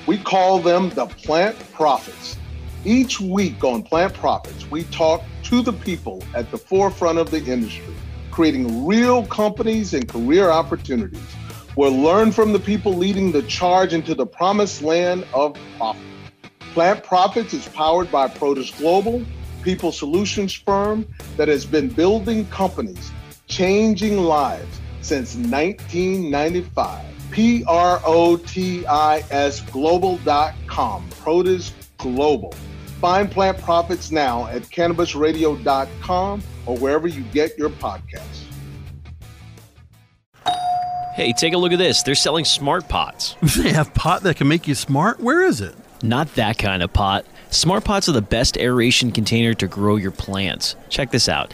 We 0.07 0.17
call 0.17 0.57
them 0.57 0.89
the 0.89 1.05
Plant 1.05 1.59
Profits. 1.73 2.37
Each 2.85 3.19
week 3.19 3.61
on 3.65 3.83
Plant 3.83 4.13
Profits, 4.13 4.71
we 4.71 4.85
talk 4.85 5.21
to 5.43 5.61
the 5.61 5.73
people 5.73 6.23
at 6.33 6.49
the 6.49 6.57
forefront 6.57 7.19
of 7.19 7.29
the 7.29 7.43
industry, 7.43 7.93
creating 8.31 8.85
real 8.85 9.25
companies 9.25 9.93
and 9.93 10.07
career 10.07 10.49
opportunities. 10.49 11.19
We'll 11.75 11.97
learn 11.97 12.31
from 12.31 12.53
the 12.53 12.59
people 12.59 12.93
leading 12.93 13.33
the 13.33 13.41
charge 13.43 13.93
into 13.93 14.15
the 14.15 14.25
promised 14.25 14.81
land 14.81 15.25
of 15.33 15.57
profit. 15.77 16.01
Plant 16.73 17.03
Profits 17.03 17.53
is 17.53 17.67
powered 17.67 18.09
by 18.11 18.29
Protis 18.29 18.77
Global, 18.77 19.25
people 19.61 19.91
solutions 19.91 20.53
firm 20.53 21.05
that 21.35 21.49
has 21.49 21.65
been 21.65 21.89
building 21.89 22.45
companies, 22.47 23.11
changing 23.47 24.19
lives 24.19 24.79
since 25.01 25.35
1995. 25.35 27.05
P 27.31 27.63
R 27.67 28.01
O 28.05 28.37
T 28.37 28.85
I 28.87 29.23
S 29.29 29.61
global.com. 29.61 31.09
Protis 31.09 31.73
Global. 31.99 32.53
Find 32.99 33.29
Plant 33.31 33.59
Profits 33.59 34.11
now 34.11 34.47
at 34.47 34.63
cannabisradio.com 34.63 36.43
or 36.65 36.77
wherever 36.77 37.07
you 37.07 37.21
get 37.25 37.57
your 37.57 37.69
podcasts. 37.69 38.45
Hey, 41.13 41.33
take 41.33 41.53
a 41.53 41.57
look 41.57 41.73
at 41.73 41.79
this. 41.79 42.01
They're 42.01 42.15
selling 42.15 42.45
smart 42.45 42.87
pots. 42.87 43.35
They 43.57 43.73
have 43.73 43.93
pot 43.93 44.23
that 44.23 44.37
can 44.37 44.47
make 44.47 44.67
you 44.67 44.75
smart? 44.75 45.19
Where 45.19 45.43
is 45.43 45.59
it? 45.59 45.75
Not 46.01 46.33
that 46.35 46.57
kind 46.57 46.81
of 46.81 46.93
pot. 46.93 47.25
Smart 47.49 47.83
pots 47.83 48.07
are 48.07 48.13
the 48.13 48.21
best 48.21 48.57
aeration 48.57 49.11
container 49.11 49.53
to 49.55 49.67
grow 49.67 49.97
your 49.97 50.11
plants. 50.11 50.77
Check 50.87 51.11
this 51.11 51.27
out. 51.27 51.53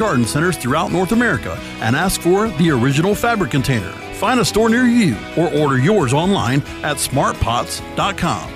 garden 0.01 0.25
centers 0.25 0.57
throughout 0.57 0.91
North 0.91 1.11
America 1.11 1.55
and 1.79 1.95
ask 1.95 2.19
for 2.21 2.49
the 2.49 2.71
original 2.71 3.13
fabric 3.13 3.51
container. 3.51 3.91
Find 4.15 4.39
a 4.39 4.45
store 4.45 4.67
near 4.67 4.85
you 4.85 5.15
or 5.37 5.53
order 5.53 5.77
yours 5.77 6.11
online 6.11 6.61
at 6.83 6.97
smartpots.com. 6.97 8.51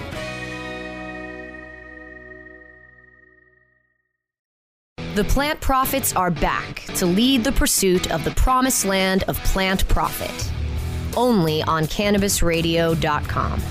The 5.13 5.23
plant 5.23 5.61
profits 5.61 6.13
are 6.15 6.31
back 6.31 6.81
to 6.95 7.05
lead 7.05 7.43
the 7.43 7.51
pursuit 7.51 8.11
of 8.11 8.23
the 8.25 8.31
promised 8.31 8.83
land 8.83 9.23
of 9.29 9.41
plant 9.45 9.87
profit. 9.87 10.51
Only 11.15 11.61
on 11.63 11.83
cannabisradio.com. 11.85 13.61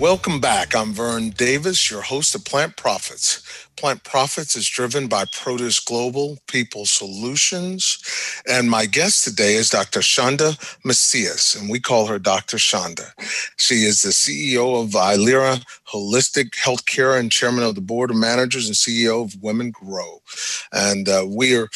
Welcome 0.00 0.38
back. 0.40 0.76
I'm 0.76 0.92
Vern 0.92 1.30
Davis, 1.30 1.90
your 1.90 2.02
host 2.02 2.32
of 2.36 2.44
Plant 2.44 2.76
Profits. 2.76 3.42
Plant 3.74 4.04
Profits 4.04 4.54
is 4.54 4.68
driven 4.68 5.08
by 5.08 5.24
Protis 5.24 5.84
Global 5.84 6.38
People 6.46 6.86
Solutions. 6.86 7.98
And 8.48 8.70
my 8.70 8.86
guest 8.86 9.24
today 9.24 9.54
is 9.54 9.70
Dr. 9.70 10.00
Chanda 10.00 10.52
Macias, 10.84 11.56
and 11.56 11.68
we 11.68 11.80
call 11.80 12.06
her 12.06 12.20
Dr. 12.20 12.58
Chanda. 12.58 13.12
She 13.56 13.82
is 13.82 14.02
the 14.02 14.10
CEO 14.10 14.80
of 14.80 14.90
Ilera 14.90 15.64
Holistic 15.88 16.50
Healthcare 16.50 17.18
and 17.18 17.32
chairman 17.32 17.64
of 17.64 17.74
the 17.74 17.80
board 17.80 18.10
of 18.10 18.16
managers 18.16 18.68
and 18.68 18.76
CEO 18.76 19.24
of 19.24 19.42
Women 19.42 19.72
Grow. 19.72 20.22
And 20.72 21.08
uh, 21.08 21.26
we 21.28 21.56
are 21.56 21.68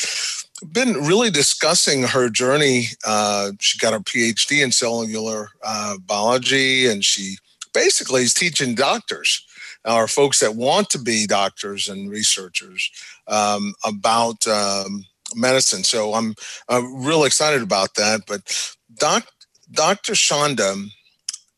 been 0.70 0.92
really 0.92 1.28
discussing 1.28 2.04
her 2.04 2.28
journey. 2.28 2.84
Uh, 3.04 3.50
she 3.58 3.78
got 3.78 3.92
her 3.92 3.98
PhD 3.98 4.62
in 4.62 4.70
cellular 4.70 5.48
uh, 5.64 5.98
biology, 6.06 6.86
and 6.86 7.04
she 7.04 7.36
basically 7.74 8.22
is 8.22 8.34
teaching 8.34 8.74
doctors 8.74 9.44
or 9.84 10.08
folks 10.08 10.40
that 10.40 10.54
want 10.56 10.90
to 10.90 10.98
be 10.98 11.26
doctors 11.26 11.88
and 11.88 12.10
researchers 12.10 12.90
um, 13.28 13.74
about 13.84 14.46
um, 14.46 15.04
medicine. 15.34 15.84
So 15.84 16.14
I'm, 16.14 16.34
I'm 16.68 17.04
real 17.04 17.24
excited 17.24 17.62
about 17.62 17.94
that. 17.94 18.22
But 18.26 18.74
doc, 18.94 19.26
Dr. 19.70 20.14
Chanda 20.14 20.76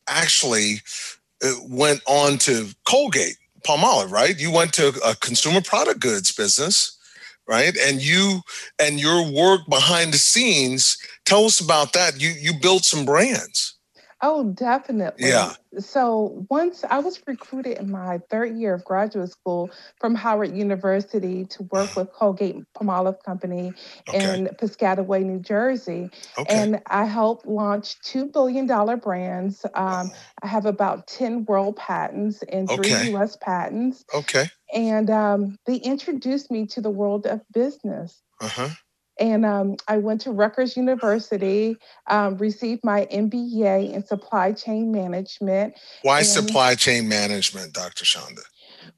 actually 0.08 0.76
uh, 1.44 1.52
went 1.68 2.02
on 2.06 2.38
to 2.38 2.68
Colgate 2.88 3.36
Palmolive, 3.66 4.10
right? 4.10 4.38
You 4.38 4.50
went 4.52 4.72
to 4.74 4.88
a 5.04 5.16
consumer 5.16 5.60
product 5.60 6.00
goods 6.00 6.32
business 6.32 6.92
right? 7.46 7.76
And 7.76 8.02
you 8.02 8.40
and 8.78 9.00
your 9.00 9.30
work 9.30 9.62
behind 9.68 10.12
the 10.14 10.18
scenes. 10.18 10.98
Tell 11.24 11.44
us 11.44 11.60
about 11.60 11.92
that. 11.94 12.20
You 12.20 12.30
you 12.30 12.54
built 12.60 12.84
some 12.84 13.04
brands. 13.04 13.73
Oh, 14.20 14.44
definitely. 14.52 15.26
Yeah. 15.28 15.54
So 15.78 16.46
once 16.50 16.84
I 16.84 16.98
was 17.00 17.20
recruited 17.26 17.78
in 17.78 17.90
my 17.90 18.20
third 18.30 18.56
year 18.56 18.74
of 18.74 18.84
graduate 18.84 19.30
school 19.30 19.72
from 20.00 20.14
Howard 20.14 20.56
University 20.56 21.44
to 21.46 21.64
work 21.64 21.96
with 21.96 22.12
Colgate 22.12 22.56
Palmolive 22.74 23.22
Company 23.24 23.74
Okay. 24.08 24.34
in 24.36 24.46
Piscataway, 24.56 25.24
New 25.24 25.40
Jersey. 25.40 26.10
Okay. 26.38 26.54
And 26.54 26.80
I 26.86 27.04
helped 27.06 27.46
launch 27.46 28.00
two 28.02 28.26
billion 28.26 28.66
dollar 28.66 28.96
brands. 28.96 29.64
Um, 29.74 30.12
I 30.42 30.46
have 30.46 30.66
about 30.66 31.06
10 31.08 31.44
world 31.46 31.76
patents 31.76 32.42
and 32.44 32.68
three 32.68 32.90
Okay. 32.90 33.10
US 33.14 33.36
patents. 33.36 34.04
okay. 34.14 34.50
And 34.74 35.10
um, 35.10 35.56
they 35.66 35.76
introduced 35.76 36.50
me 36.50 36.66
to 36.68 36.80
the 36.80 36.90
world 36.90 37.26
of 37.26 37.42
business. 37.52 38.22
Uh-huh. 38.40 38.68
And 39.18 39.46
um, 39.46 39.76
I 39.86 39.98
went 39.98 40.20
to 40.22 40.32
Rutgers 40.32 40.76
University, 40.76 41.76
um, 42.08 42.36
received 42.36 42.82
my 42.82 43.06
MBA 43.06 43.92
in 43.92 44.04
supply 44.04 44.52
chain 44.52 44.90
management 44.90 45.74
Why 46.02 46.18
And- 46.18 46.26
supply 46.26 46.74
chain 46.74 47.08
management, 47.08 47.72
Dr. 47.72 48.04
Chanda? 48.04 48.42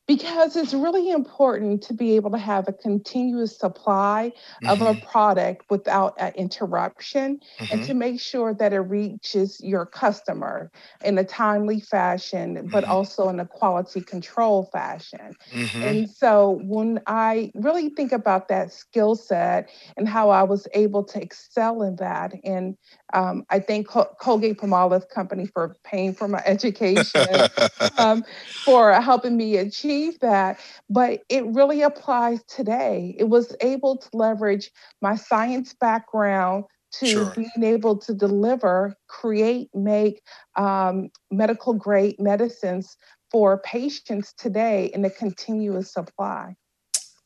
Because 0.06 0.56
it's 0.56 0.72
really 0.75 1.10
important 1.10 1.82
to 1.82 1.92
be 1.94 2.16
able 2.16 2.30
to 2.30 2.38
have 2.38 2.68
a 2.68 2.72
continuous 2.72 3.58
supply 3.58 4.32
of 4.66 4.80
a 4.80 4.94
Mhm, 4.94 4.96
product 4.96 5.64
without 5.70 6.14
an 6.18 6.32
interruption 6.34 7.40
and 7.70 7.82
mhm. 7.82 7.84
to 7.84 7.94
make 7.94 8.20
sure 8.20 8.54
that 8.54 8.72
it 8.72 8.80
reaches 8.80 9.60
your 9.62 9.84
customer 9.86 10.70
in 11.02 11.18
a 11.18 11.25
timely 11.25 11.80
fashion, 11.80 12.68
but 12.70 12.84
Mhm. 12.84 12.88
also 12.88 13.28
in 13.28 13.40
a 13.40 13.46
quality 13.46 14.00
control 14.00 14.64
fashion. 14.72 15.36
Mhm. 15.54 15.80
And 15.80 16.08
so 16.08 16.60
when 16.64 17.00
I 17.06 17.50
really 17.54 17.88
think 17.90 18.12
about 18.12 18.48
that 18.48 18.72
skill 18.72 19.14
set 19.14 19.70
and 19.96 20.08
how 20.08 20.30
I 20.30 20.42
was 20.42 20.66
able 20.75 21.04
to 21.04 21.20
excel 21.22 21.82
in 21.82 21.96
that, 21.96 22.32
and 22.44 22.76
um, 23.12 23.44
I 23.50 23.58
thank 23.60 23.88
Col- 23.88 24.14
Colgate 24.20 24.58
Palmolive 24.58 25.08
Company 25.08 25.46
for 25.46 25.76
paying 25.84 26.14
for 26.14 26.28
my 26.28 26.42
education, 26.46 27.46
um, 27.98 28.25
for 28.64 28.92
helping 28.92 29.36
me 29.36 29.56
achieve 29.56 29.95
that. 30.20 30.60
But 30.88 31.22
it 31.28 31.44
really 31.46 31.82
applies 31.82 32.42
today. 32.44 33.14
It 33.18 33.24
was 33.24 33.54
able 33.60 33.96
to 33.98 34.08
leverage 34.12 34.70
my 35.00 35.16
science 35.16 35.74
background 35.74 36.64
to 37.00 37.06
Sure. 37.06 37.32
being 37.36 37.74
able 37.74 37.98
to 37.98 38.14
deliver, 38.14 38.94
create, 39.08 39.68
make 39.74 40.22
um, 40.56 41.10
medical 41.30 41.74
grade 41.74 42.16
medicines 42.18 42.96
for 43.30 43.58
patients 43.58 44.32
today 44.38 44.86
in 44.94 45.04
a 45.04 45.10
continuous 45.10 45.92
supply. 45.92 46.54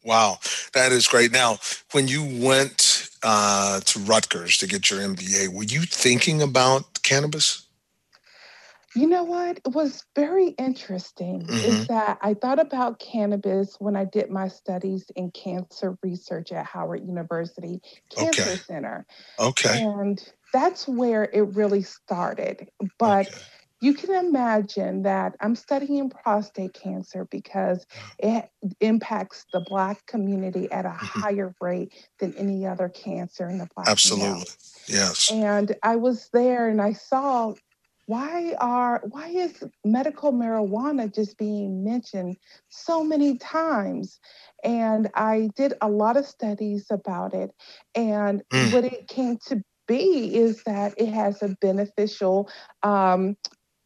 Wow, 0.03 0.39
that 0.73 0.93
is 0.93 1.07
great. 1.07 1.31
Now, 1.31 1.59
when 1.93 2.09
you 2.09 2.25
went 2.43 3.11
uh, 3.23 3.81
to 3.81 3.99
Rutgers 4.01 4.57
to 4.59 4.67
get 4.67 4.91
your 4.91 5.01
MBA, 5.01 5.49
were 5.49 5.65
you 5.65 5.83
thinking 5.83 6.41
about 6.41 7.03
cannabis? 7.03 7.67
You 8.95 9.07
know 9.07 9.23
what? 9.23 9.59
It 9.59 9.69
was 9.73 10.05
very 10.17 10.49
interesting 10.59 11.43
Mhm. 11.43 11.65
is 11.65 11.87
that 11.87 12.19
I 12.23 12.35
thought 12.35 12.59
about 12.59 12.99
cannabis 12.99 13.77
when 13.79 13.95
I 13.95 14.05
did 14.05 14.31
my 14.31 14.49
studies 14.49 15.07
in 15.15 15.31
cancer 15.31 15.97
research 16.03 16.51
at 16.51 16.67
Howard 16.67 17.07
University 17.07 17.81
Cancer 18.11 18.43
Okay. 18.43 18.57
Center. 18.57 19.07
Okay. 19.39 19.81
And 19.81 20.21
that's 20.53 20.89
where 20.89 21.25
it 21.25 21.55
really 21.55 21.83
started. 21.83 22.69
But 22.99 23.29
okay. 23.29 23.39
you 23.81 23.95
can 23.95 24.13
imagine 24.27 25.03
that 25.03 25.37
I'm 25.41 25.55
studying 25.55 26.11
prostate 26.11 26.75
cancer 26.75 27.27
because 27.31 27.87
it 28.19 28.51
impacts 28.81 29.47
the 29.53 29.61
Black 29.61 30.05
community 30.07 30.71
at 30.73 30.85
a 30.85 30.91
Mhm. 30.91 31.23
higher 31.23 31.55
rate 31.61 31.95
than 32.19 32.35
any 32.35 32.67
other 32.67 32.89
cancer 32.89 33.49
in 33.49 33.59
the 33.59 33.69
Black 33.77 33.87
community. 33.87 33.93
Absolutely. 33.93 34.31
community. 34.31 34.53
Yes. 34.89 35.31
And 35.31 35.77
I 35.85 35.95
was 35.97 36.29
there 36.33 36.69
and 36.69 36.83
I 36.83 36.93
saw 36.93 37.55
why 38.11 38.55
are 38.61 39.03
why 39.11 39.29
is 39.29 39.65
medical 39.85 40.33
marijuana 40.33 41.15
just 41.15 41.39
being 41.39 41.85
mentioned 41.85 42.37
so 42.69 43.05
many 43.05 43.39
times? 43.39 44.21
And 44.65 45.11
I 45.15 45.51
did 45.57 45.75
a 45.81 45.89
lot 45.89 46.17
of 46.17 46.27
studies 46.27 46.87
about 46.91 47.35
it. 47.35 47.51
And 47.95 48.43
Mm. 48.53 48.71
what 48.73 48.85
it 48.85 49.09
came 49.09 49.39
to 49.49 49.63
be 49.89 50.35
is 50.37 50.65
that 50.65 50.95
it 50.99 51.09
has 51.09 51.43
a 51.43 51.57
beneficial 51.61 52.49
um, 52.83 53.37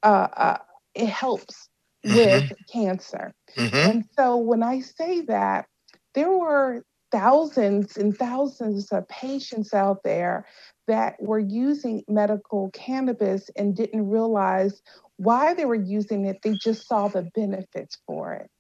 uh, 0.03 0.29
uh, 0.37 0.59
it 0.95 1.09
helps 1.09 1.69
with 2.05 2.53
cancer. 2.73 3.33
hmm 3.57 3.87
And 3.87 4.05
so 4.19 4.37
when 4.37 4.63
I 4.63 4.81
say 4.81 5.23
that, 5.23 5.67
there 6.15 6.31
were 6.31 6.83
thousands 7.15 7.97
and 7.97 8.19
thousands 8.19 8.91
of 8.91 9.07
patients 9.09 9.73
out 9.73 10.03
there 10.03 10.47
that 10.89 11.15
were 11.23 11.39
using 11.39 12.03
medical 12.09 12.71
cannabis 12.73 13.51
and 13.57 13.77
didn't 13.77 14.11
realize 14.11 14.83
why 15.17 15.55
they 15.55 15.65
were 15.65 15.77
using 15.77 16.27
it. 16.27 16.43
They 16.43 16.55
just 16.55 16.89
saw 16.89 17.07
the 17.09 17.23
benefits 17.23 17.99
for 18.07 18.35
it. 18.35 18.51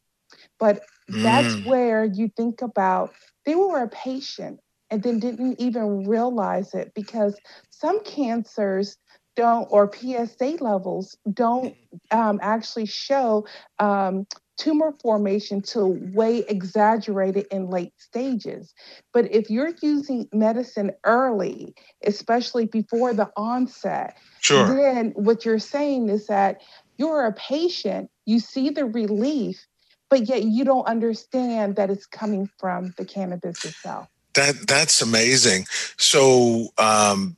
But 0.61 0.87
that's 1.09 1.57
Mm. 1.57 1.65
where 1.65 2.05
you 2.05 2.31
think 2.37 2.63
about 2.63 3.15
they 3.45 3.57
were 3.57 3.83
a 3.83 3.89
patient 3.89 4.61
and 4.91 5.03
then 5.03 5.19
didn't 5.19 5.61
even 5.61 6.07
realize 6.07 6.75
it 6.75 6.93
because 6.95 7.37
some 7.71 8.05
cancers 8.05 8.97
don't 9.37 9.67
or 9.71 9.91
PSA 9.93 10.59
levels 10.61 11.17
don't 11.33 11.75
um, 12.13 12.39
actually 12.41 12.87
show 12.87 13.47
um, 13.81 14.27
tumor 14.57 14.93
formation 15.03 15.61
to 15.63 15.87
way 16.13 16.39
exaggerated 16.49 17.47
in 17.51 17.69
late 17.69 17.93
stages. 17.99 18.73
But 19.13 19.33
if 19.33 19.51
you're 19.51 19.73
using 19.83 20.29
medicine 20.33 20.93
early, 21.05 21.75
especially 22.05 22.67
before 22.67 23.15
the 23.15 23.31
onset, 23.37 24.17
Sure. 24.41 24.67
then 24.67 25.13
what 25.17 25.45
you're 25.45 25.59
saying 25.59 26.11
is 26.11 26.27
that 26.27 26.61
you're 26.99 27.25
a 27.25 27.33
patient, 27.33 28.11
you 28.27 28.41
see 28.41 28.71
the 28.71 28.85
relief, 28.85 29.67
but 30.11 30.29
yet 30.29 30.45
you 30.45 30.65
don't 30.65 30.87
understand 30.87 31.77
that 31.77 31.91
it's 31.91 32.07
coming 32.07 32.49
from 32.59 32.95
the 32.97 33.05
cannabis 33.05 33.65
itself. 33.65 34.07
That 34.35 34.67
that's 34.67 35.01
amazing. 35.01 35.67
So 35.97 36.69
um 36.79 37.37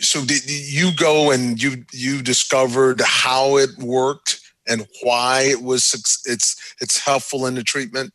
so 0.00 0.24
did 0.24 0.42
you 0.48 0.90
go 0.96 1.30
and 1.30 1.62
you 1.62 1.84
you 1.92 2.22
discovered 2.22 3.00
how 3.02 3.56
it 3.56 3.70
worked 3.78 4.41
and 4.68 4.86
why 5.02 5.42
it 5.42 5.62
was 5.62 6.20
it's 6.26 6.74
it's 6.80 6.98
helpful 6.98 7.46
in 7.46 7.54
the 7.54 7.62
treatment? 7.62 8.12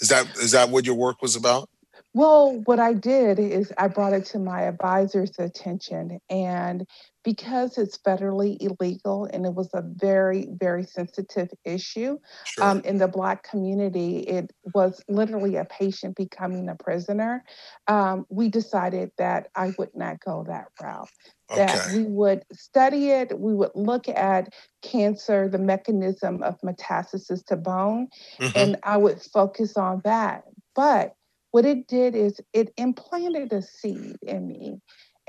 Is 0.00 0.08
that 0.08 0.26
is 0.36 0.52
that 0.52 0.70
what 0.70 0.84
your 0.86 0.94
work 0.94 1.22
was 1.22 1.36
about? 1.36 1.68
Well, 2.12 2.60
what 2.64 2.80
I 2.80 2.92
did 2.92 3.38
is 3.38 3.72
I 3.78 3.86
brought 3.86 4.12
it 4.12 4.24
to 4.26 4.38
my 4.38 4.62
advisor's 4.62 5.30
attention, 5.38 6.18
and 6.28 6.86
because 7.24 7.78
it's 7.78 7.98
federally 7.98 8.56
illegal 8.60 9.26
and 9.32 9.44
it 9.46 9.54
was 9.54 9.68
a 9.74 9.82
very, 9.82 10.48
very 10.52 10.84
sensitive 10.84 11.48
issue 11.64 12.18
Sure. 12.46 12.64
um, 12.64 12.80
in 12.80 12.98
the 12.98 13.08
Black 13.08 13.42
community, 13.42 14.18
it 14.20 14.50
was 14.74 15.02
literally 15.08 15.56
a 15.56 15.64
patient 15.64 16.16
becoming 16.16 16.68
a 16.68 16.74
prisoner. 16.74 17.44
Um, 17.88 18.26
we 18.30 18.48
decided 18.48 19.10
that 19.18 19.48
I 19.54 19.72
would 19.78 19.94
not 19.94 20.20
go 20.20 20.44
that 20.48 20.66
route. 20.80 21.08
that 21.56 21.90
we 21.90 22.04
would 22.04 22.44
study 22.52 23.08
it, 23.10 23.38
we 23.38 23.52
would 23.52 23.72
look 23.74 24.08
at 24.08 24.54
cancer, 24.82 25.48
the 25.48 25.58
mechanism 25.58 26.42
of 26.44 26.56
metastasis 26.60 27.44
to 27.46 27.56
bone, 27.56 28.08
Mhm. 28.38 28.52
and 28.54 28.76
I 28.84 28.96
would 28.96 29.20
focus 29.20 29.76
on 29.76 30.00
that. 30.04 30.44
But 30.76 31.14
what 31.50 31.64
it 31.66 31.88
did 31.88 32.14
is 32.14 32.40
it 32.52 32.72
implanted 32.76 33.52
a 33.52 33.62
seed 33.62 34.16
in 34.22 34.46
me 34.46 34.80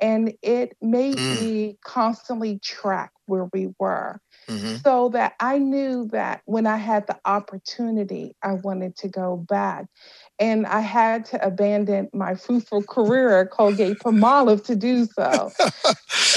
and 0.02 0.34
it 0.42 0.76
made 0.82 1.18
Mm. 1.18 1.40
me 1.40 1.78
constantly 1.86 2.60
track 2.60 3.12
where 3.28 3.48
we 3.54 3.70
were 3.80 4.20
Mhm. 4.50 4.82
so 4.84 5.10
that 5.10 5.34
I 5.40 5.60
knew 5.60 6.08
that 6.12 6.42
when 6.46 6.68
I 6.68 6.78
had 6.78 7.08
the 7.08 7.18
opportunity, 7.26 8.36
I 8.42 8.54
wanted 8.54 8.98
to 8.98 9.08
go 9.08 9.38
back. 9.38 9.86
And 10.40 10.66
I 10.66 10.80
had 10.82 11.26
to 11.26 11.46
abandon 11.46 12.10
my 12.14 12.36
fruitful 12.36 12.84
career 12.90 13.42
at 13.42 13.52
Colgate 13.52 14.00
Palmolive 14.00 14.66
to 14.66 14.76
do 14.76 15.06
so. 15.06 15.52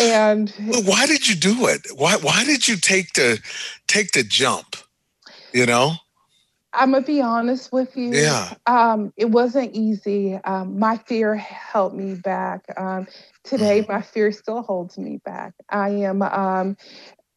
And 0.01 0.53
Well, 0.69 0.83
why 0.83 1.07
did 1.07 1.29
you 1.29 1.35
do 1.37 1.67
it? 1.69 1.87
Why 1.95 2.17
why 2.17 2.45
did 2.45 2.67
you 2.67 2.77
take 2.77 3.13
the 3.15 3.41
take 3.87 4.13
the 4.13 4.25
jump? 4.25 4.77
You 5.53 5.67
know? 5.67 5.93
I'm 6.75 6.93
gonna 6.93 7.05
be 7.05 7.21
honest 7.23 7.73
with 7.73 7.97
you. 7.97 8.21
Yeah. 8.21 8.55
Um, 8.67 9.13
it 9.17 9.31
wasn't 9.31 9.75
easy. 9.75 10.35
Um, 10.45 10.79
my 10.79 10.97
fear 10.97 11.35
held 11.35 11.95
me 11.95 12.15
back. 12.15 12.63
Um, 12.77 13.07
today, 13.45 13.83
Mm-hmm. 13.83 13.89
my 13.89 14.03
fear 14.03 14.33
still 14.33 14.63
holds 14.63 14.99
me 14.99 15.21
back. 15.25 15.55
I 15.71 15.91
am. 15.91 16.23
Um, 16.23 16.77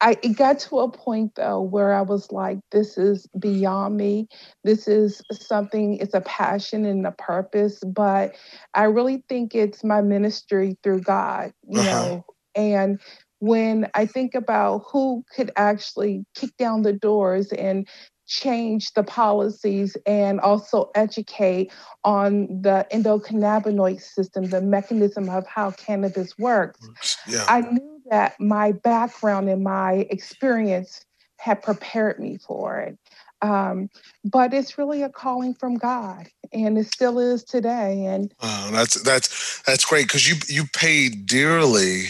I 0.02 0.18
it 0.24 0.38
got 0.38 0.60
to 0.60 0.80
a 0.80 0.92
point 0.92 1.34
though 1.36 1.62
where 1.62 1.94
I 1.94 2.02
was 2.02 2.32
like, 2.32 2.60
this 2.72 2.98
is 2.98 3.28
beyond 3.40 3.98
me. 3.98 4.28
This 4.64 4.88
is 4.88 5.22
something. 5.32 5.98
It's 5.98 6.14
a 6.14 6.22
passion 6.22 6.86
and 6.86 7.06
a 7.06 7.12
purpose, 7.12 7.80
but 7.86 8.36
I 8.74 8.84
really 8.86 9.24
think 9.30 9.56
it's 9.56 9.84
my 9.84 10.02
ministry 10.02 10.78
through 10.84 11.02
God. 11.02 11.52
You 11.68 11.84
Uh-huh. 11.84 11.84
know, 11.84 12.26
and 12.56 13.00
when 13.40 13.88
I 13.94 14.06
think 14.06 14.36
about 14.36 14.84
who 14.92 15.24
could 15.36 15.52
actually 15.56 16.26
kick 16.36 16.52
down 16.58 16.82
the 16.84 16.94
doors 16.94 17.52
and 17.52 17.88
change 18.28 18.94
the 18.94 19.04
policies 19.04 19.98
and 20.06 20.40
also 20.40 20.92
educate 20.96 21.72
on 22.04 22.48
the 22.62 22.86
endocannabinoid 22.92 24.02
system, 24.02 24.46
the 24.46 24.62
mechanism 24.62 25.30
of 25.30 25.48
how 25.48 25.72
cannabis 25.72 26.38
works. 26.38 27.18
Yeah. 27.28 27.46
I 27.48 27.62
knew 27.62 28.02
that 28.10 28.40
my 28.40 28.74
background 28.74 29.50
and 29.50 29.64
my 29.64 30.08
experience 30.10 31.06
had 31.38 31.62
prepared 31.62 32.20
me 32.20 32.38
for 32.38 32.80
it. 32.80 32.98
Um, 33.42 33.90
but 34.26 34.54
it's 34.54 34.78
really 34.78 35.04
a 35.04 35.10
calling 35.10 35.54
from 35.54 35.76
God, 35.76 36.28
and 36.52 36.78
it 36.78 36.88
still 36.88 37.20
is 37.20 37.44
today. 37.44 38.06
And 38.06 38.34
oh, 38.42 38.70
that's 38.72 39.00
that's 39.04 39.62
that's 39.62 39.86
great 39.86 40.08
because 40.08 40.28
you 40.28 40.38
you 40.48 40.66
paid 40.74 41.28
dearly 41.28 42.06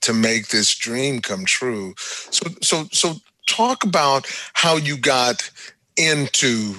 to 0.00 0.14
make 0.14 0.48
this 0.48 0.74
dream 0.74 1.20
come 1.20 1.44
true. 1.44 1.94
So 1.98 2.48
so 2.62 2.84
so 2.92 3.16
talk 3.48 3.84
about 3.84 4.26
how 4.52 4.76
you 4.76 4.96
got 4.96 5.50
into 5.96 6.74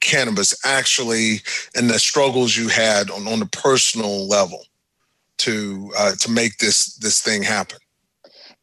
cannabis 0.00 0.54
actually 0.64 1.42
and 1.74 1.90
the 1.90 1.98
struggles 1.98 2.56
you 2.56 2.68
had 2.68 3.10
on, 3.10 3.28
on 3.28 3.42
a 3.42 3.46
personal 3.46 4.26
level 4.26 4.64
to 5.36 5.92
uh, 5.96 6.12
to 6.20 6.30
make 6.30 6.56
this 6.58 6.94
this 6.96 7.20
thing 7.20 7.42
happen 7.42 7.78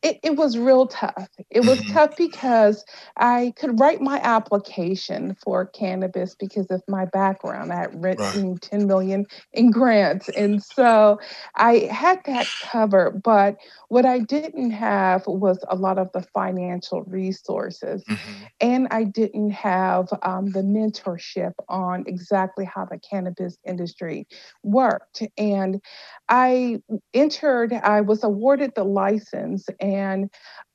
it, 0.04 0.20
it 0.24 0.36
was 0.36 0.58
real 0.58 0.86
tough. 0.86 1.28
It 1.50 1.62
was 1.66 1.80
mm-hmm. 1.80 1.94
tough 1.94 2.16
because 2.18 2.86
I 3.18 3.54
could 3.58 3.80
write 3.80 4.00
my 4.00 4.20
application 4.20 5.36
for 5.44 5.66
cannabis 5.66 6.36
because 6.36 6.68
of 6.70 6.84
my 6.88 7.06
background. 7.06 7.74
I 7.74 7.78
had 7.78 8.04
written 8.04 8.52
right. 8.52 8.62
10 8.62 8.86
million 8.86 9.26
in 9.54 9.72
grants. 9.72 10.30
And 10.30 10.62
so 10.62 11.20
I 11.56 11.90
had 11.92 12.20
that 12.26 12.48
covered. 12.62 13.24
But 13.24 13.58
what 13.88 14.06
I 14.06 14.20
didn't 14.20 14.72
have 14.72 15.26
was 15.26 15.64
a 15.68 15.76
lot 15.76 15.98
of 15.98 16.12
the 16.12 16.22
financial 16.34 17.02
resources. 17.04 18.04
Mm-hmm. 18.04 18.44
And 18.62 18.88
I 18.92 19.04
didn't 19.04 19.52
have 19.52 20.10
um, 20.22 20.52
the 20.52 20.62
mentorship 20.62 21.54
on 21.70 22.04
exactly 22.06 22.66
how 22.66 22.86
the 22.86 23.00
cannabis 23.00 23.58
industry 23.66 24.28
worked. 24.62 25.24
And 25.40 25.82
I 26.30 26.82
entered, 27.16 27.74
I 27.74 28.02
was 28.02 28.24
awarded 28.24 28.74
the 28.76 28.84
license 28.84 29.68
and 29.80 29.87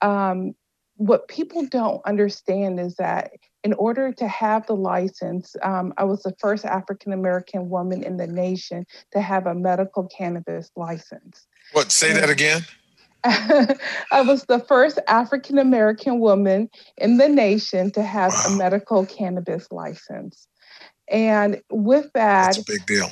um, 0.01 0.55
what 0.96 1.29
people 1.29 1.66
don't 1.66 2.01
understand 2.07 2.79
is 2.79 2.96
that 2.96 3.33
in 3.64 3.72
order 3.75 4.12
to 4.12 4.29
have 4.29 4.66
the 4.66 4.75
license, 4.75 5.55
um, 5.62 5.92
I 5.96 6.05
was 6.05 6.22
the 6.22 6.35
first 6.38 6.64
African 6.64 7.12
American 7.12 7.68
woman 7.68 8.03
in 8.03 8.16
the 8.16 8.27
nation 8.27 8.87
to 9.12 9.20
have 9.20 9.46
a 9.46 9.55
medical 9.55 10.07
cannabis 10.07 10.70
license. 10.77 11.46
What, 11.72 11.92
say 11.92 12.11
and 12.11 12.18
that 12.18 12.31
again? 12.31 12.62
I 13.25 14.22
was 14.22 14.44
the 14.44 14.59
first 14.59 14.98
African 15.07 15.59
American 15.59 16.18
woman 16.18 16.68
in 16.96 17.18
the 17.18 17.29
nation 17.29 17.92
to 17.92 18.03
have 18.03 18.33
wow. 18.33 18.44
a 18.48 18.57
medical 18.57 19.07
cannabis 19.07 19.70
license. 19.70 20.48
And 21.09 21.61
with 21.70 22.11
that, 22.14 22.55
that's 22.55 22.59
a 22.59 22.64
big 22.64 22.87
deal. 22.87 23.09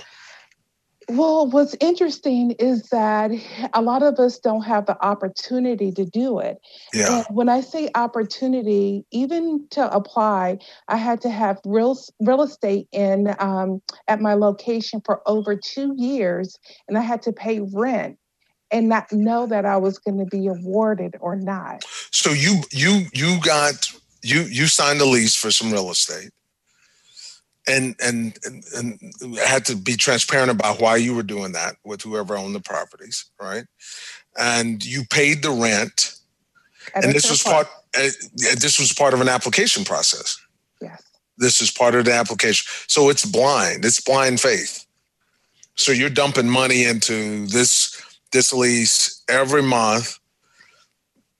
Well, 1.10 1.48
what's 1.48 1.74
interesting 1.80 2.52
is 2.52 2.84
that 2.90 3.32
a 3.74 3.82
lot 3.82 4.04
of 4.04 4.20
us 4.20 4.38
don't 4.38 4.62
have 4.62 4.86
the 4.86 4.96
opportunity 5.04 5.90
to 5.90 6.04
do 6.04 6.38
it. 6.38 6.58
Yeah. 6.94 7.16
And 7.16 7.26
when 7.30 7.48
I 7.48 7.62
say 7.62 7.90
opportunity, 7.96 9.04
even 9.10 9.66
to 9.70 9.92
apply, 9.92 10.58
I 10.86 10.96
had 10.96 11.20
to 11.22 11.30
have 11.30 11.58
real 11.64 11.98
real 12.20 12.42
estate 12.42 12.86
in 12.92 13.34
um, 13.40 13.82
at 14.06 14.20
my 14.20 14.34
location 14.34 15.02
for 15.04 15.20
over 15.26 15.56
two 15.56 15.94
years, 15.96 16.56
and 16.86 16.96
I 16.96 17.00
had 17.00 17.22
to 17.22 17.32
pay 17.32 17.60
rent 17.72 18.16
and 18.70 18.88
not 18.88 19.10
know 19.12 19.48
that 19.48 19.66
I 19.66 19.78
was 19.78 19.98
going 19.98 20.18
to 20.18 20.26
be 20.26 20.46
awarded 20.46 21.16
or 21.20 21.34
not. 21.34 21.84
So 22.12 22.30
you 22.30 22.62
you 22.70 23.06
you 23.12 23.40
got 23.40 23.92
you 24.22 24.42
you 24.42 24.68
signed 24.68 25.00
a 25.00 25.06
lease 25.06 25.34
for 25.34 25.50
some 25.50 25.72
real 25.72 25.90
estate 25.90 26.30
and, 27.70 27.96
and 28.02 28.38
and 28.44 28.64
and 28.76 29.38
had 29.38 29.64
to 29.66 29.76
be 29.76 29.96
transparent 29.96 30.50
about 30.50 30.80
why 30.80 30.96
you 30.96 31.14
were 31.14 31.22
doing 31.22 31.52
that 31.52 31.76
with 31.84 32.02
whoever 32.02 32.36
owned 32.36 32.54
the 32.54 32.60
properties, 32.60 33.24
right? 33.40 33.64
And 34.38 34.84
you 34.84 35.04
paid 35.10 35.42
the 35.42 35.50
rent, 35.50 36.14
and, 36.94 37.06
and 37.06 37.14
this 37.14 37.30
was 37.30 37.42
part. 37.42 37.66
Uh, 37.96 38.10
this 38.58 38.78
was 38.78 38.92
part 38.92 39.14
of 39.14 39.20
an 39.20 39.28
application 39.28 39.84
process. 39.84 40.38
Yes. 40.80 41.02
This 41.38 41.60
is 41.60 41.70
part 41.70 41.94
of 41.94 42.04
the 42.04 42.12
application, 42.12 42.66
so 42.86 43.08
it's 43.08 43.24
blind. 43.24 43.84
It's 43.84 44.00
blind 44.00 44.40
faith. 44.40 44.86
So 45.74 45.92
you're 45.92 46.10
dumping 46.10 46.48
money 46.48 46.84
into 46.84 47.46
this 47.46 48.00
this 48.32 48.52
lease 48.52 49.22
every 49.28 49.62
month 49.62 50.20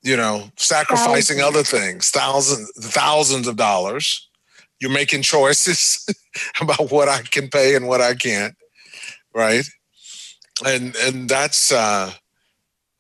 you 0.03 0.17
know, 0.17 0.51
sacrificing 0.57 1.39
thousands. 1.39 1.57
other 1.57 1.63
things, 1.65 2.11
thousands, 2.11 2.73
thousands 2.79 3.47
of 3.47 3.57
dollars, 3.57 4.29
you're 4.81 4.91
making 4.91 5.23
choices 5.23 6.07
about 6.61 6.91
what 6.91 7.09
I 7.09 7.23
can 7.23 7.49
pay 7.49 7.75
and 7.75 7.87
what 7.87 8.01
I 8.01 8.15
can't, 8.15 8.55
right? 9.35 9.65
And 10.65 10.97
and 10.97 11.29
that's 11.29 11.73
uh, 11.73 12.13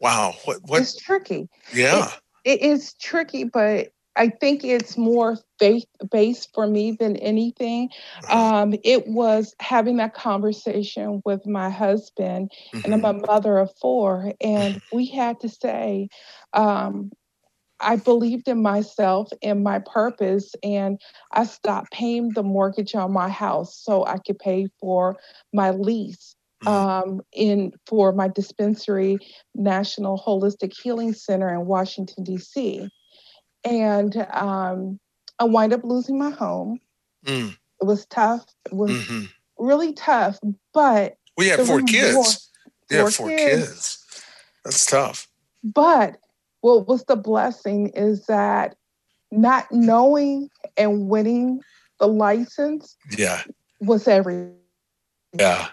wow. 0.00 0.34
What 0.44 0.58
what? 0.66 0.82
It's 0.82 0.96
tricky. 0.96 1.48
Yeah, 1.74 2.10
it, 2.44 2.60
it 2.60 2.62
is 2.62 2.94
tricky, 2.94 3.44
but 3.44 3.92
I 4.16 4.28
think 4.28 4.64
it's 4.64 4.98
more 4.98 5.38
faith 5.58 5.86
based 6.10 6.52
for 6.54 6.66
me 6.66 6.92
than 6.92 7.16
anything. 7.16 7.90
Um, 8.28 8.74
it 8.82 9.06
was 9.06 9.54
having 9.60 9.98
that 9.98 10.14
conversation 10.14 11.22
with 11.24 11.46
my 11.46 11.70
husband, 11.70 12.50
mm-hmm. 12.74 12.84
and 12.84 12.94
I'm 12.94 13.04
a 13.04 13.14
mm-hmm. 13.14 13.26
mother 13.26 13.58
of 13.58 13.70
four, 13.80 14.32
and 14.40 14.80
we 14.92 15.06
had 15.06 15.40
to 15.40 15.48
say, 15.48 16.08
um, 16.52 17.12
I 17.80 17.96
believed 17.96 18.48
in 18.48 18.62
myself 18.62 19.30
and 19.42 19.62
my 19.62 19.78
purpose, 19.80 20.54
and 20.62 21.00
I 21.32 21.44
stopped 21.44 21.92
paying 21.92 22.30
the 22.30 22.42
mortgage 22.42 22.94
on 22.94 23.12
my 23.12 23.28
house 23.28 23.76
so 23.76 24.04
I 24.04 24.18
could 24.18 24.38
pay 24.38 24.68
for 24.80 25.16
my 25.52 25.70
lease 25.70 26.34
mm-hmm. 26.62 26.68
um, 26.68 27.20
in 27.32 27.72
for 27.86 28.12
my 28.12 28.28
dispensary, 28.28 29.18
National 29.54 30.18
Holistic 30.18 30.72
Healing 30.76 31.12
Center 31.12 31.48
in 31.48 31.66
Washington 31.66 32.24
D.C. 32.24 32.88
And 33.64 34.16
um, 34.30 34.98
I 35.38 35.44
wind 35.44 35.72
up 35.72 35.84
losing 35.84 36.18
my 36.18 36.30
home. 36.30 36.78
Mm. 37.24 37.56
It 37.80 37.84
was 37.84 38.06
tough. 38.06 38.44
It 38.66 38.74
was 38.74 38.90
mm-hmm. 38.90 39.24
really 39.58 39.92
tough, 39.94 40.38
but 40.74 41.16
we 41.36 41.48
had 41.48 41.60
four 41.60 41.82
kids. 41.82 42.50
Yeah, 42.90 43.02
four, 43.02 43.10
four 43.10 43.28
kids. 43.28 43.68
kids. 43.68 44.04
That's 44.64 44.84
tough. 44.84 45.28
But 45.62 46.18
what 46.60 46.86
was 46.86 47.04
the 47.04 47.16
blessing 47.16 47.88
is 47.88 48.26
that 48.26 48.76
not 49.30 49.70
knowing 49.70 50.48
and 50.76 51.08
winning 51.08 51.60
the 51.98 52.08
license 52.08 52.96
yeah. 53.16 53.42
was 53.80 54.08
everything. 54.08 54.56
Yeah. 55.38 55.68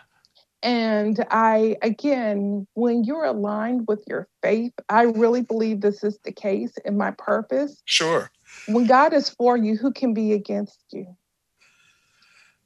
And 0.63 1.23
i 1.30 1.78
again 1.82 2.67
when 2.73 3.04
you're 3.04 3.26
aligned 3.26 3.88
with 3.88 4.04
your 4.08 4.28
faith 4.41 4.73
i 4.89 5.04
really 5.04 5.41
believe 5.41 5.82
this 5.82 6.04
is 6.04 6.17
the 6.23 6.32
case 6.32 6.73
in 6.84 6.97
my 6.97 7.12
purpose. 7.12 7.82
Sure. 7.86 8.30
When 8.67 8.86
god 8.86 9.13
is 9.13 9.30
for 9.30 9.56
you 9.56 9.76
who 9.76 9.91
can 9.91 10.13
be 10.13 10.34
against 10.34 10.84
you? 10.91 11.15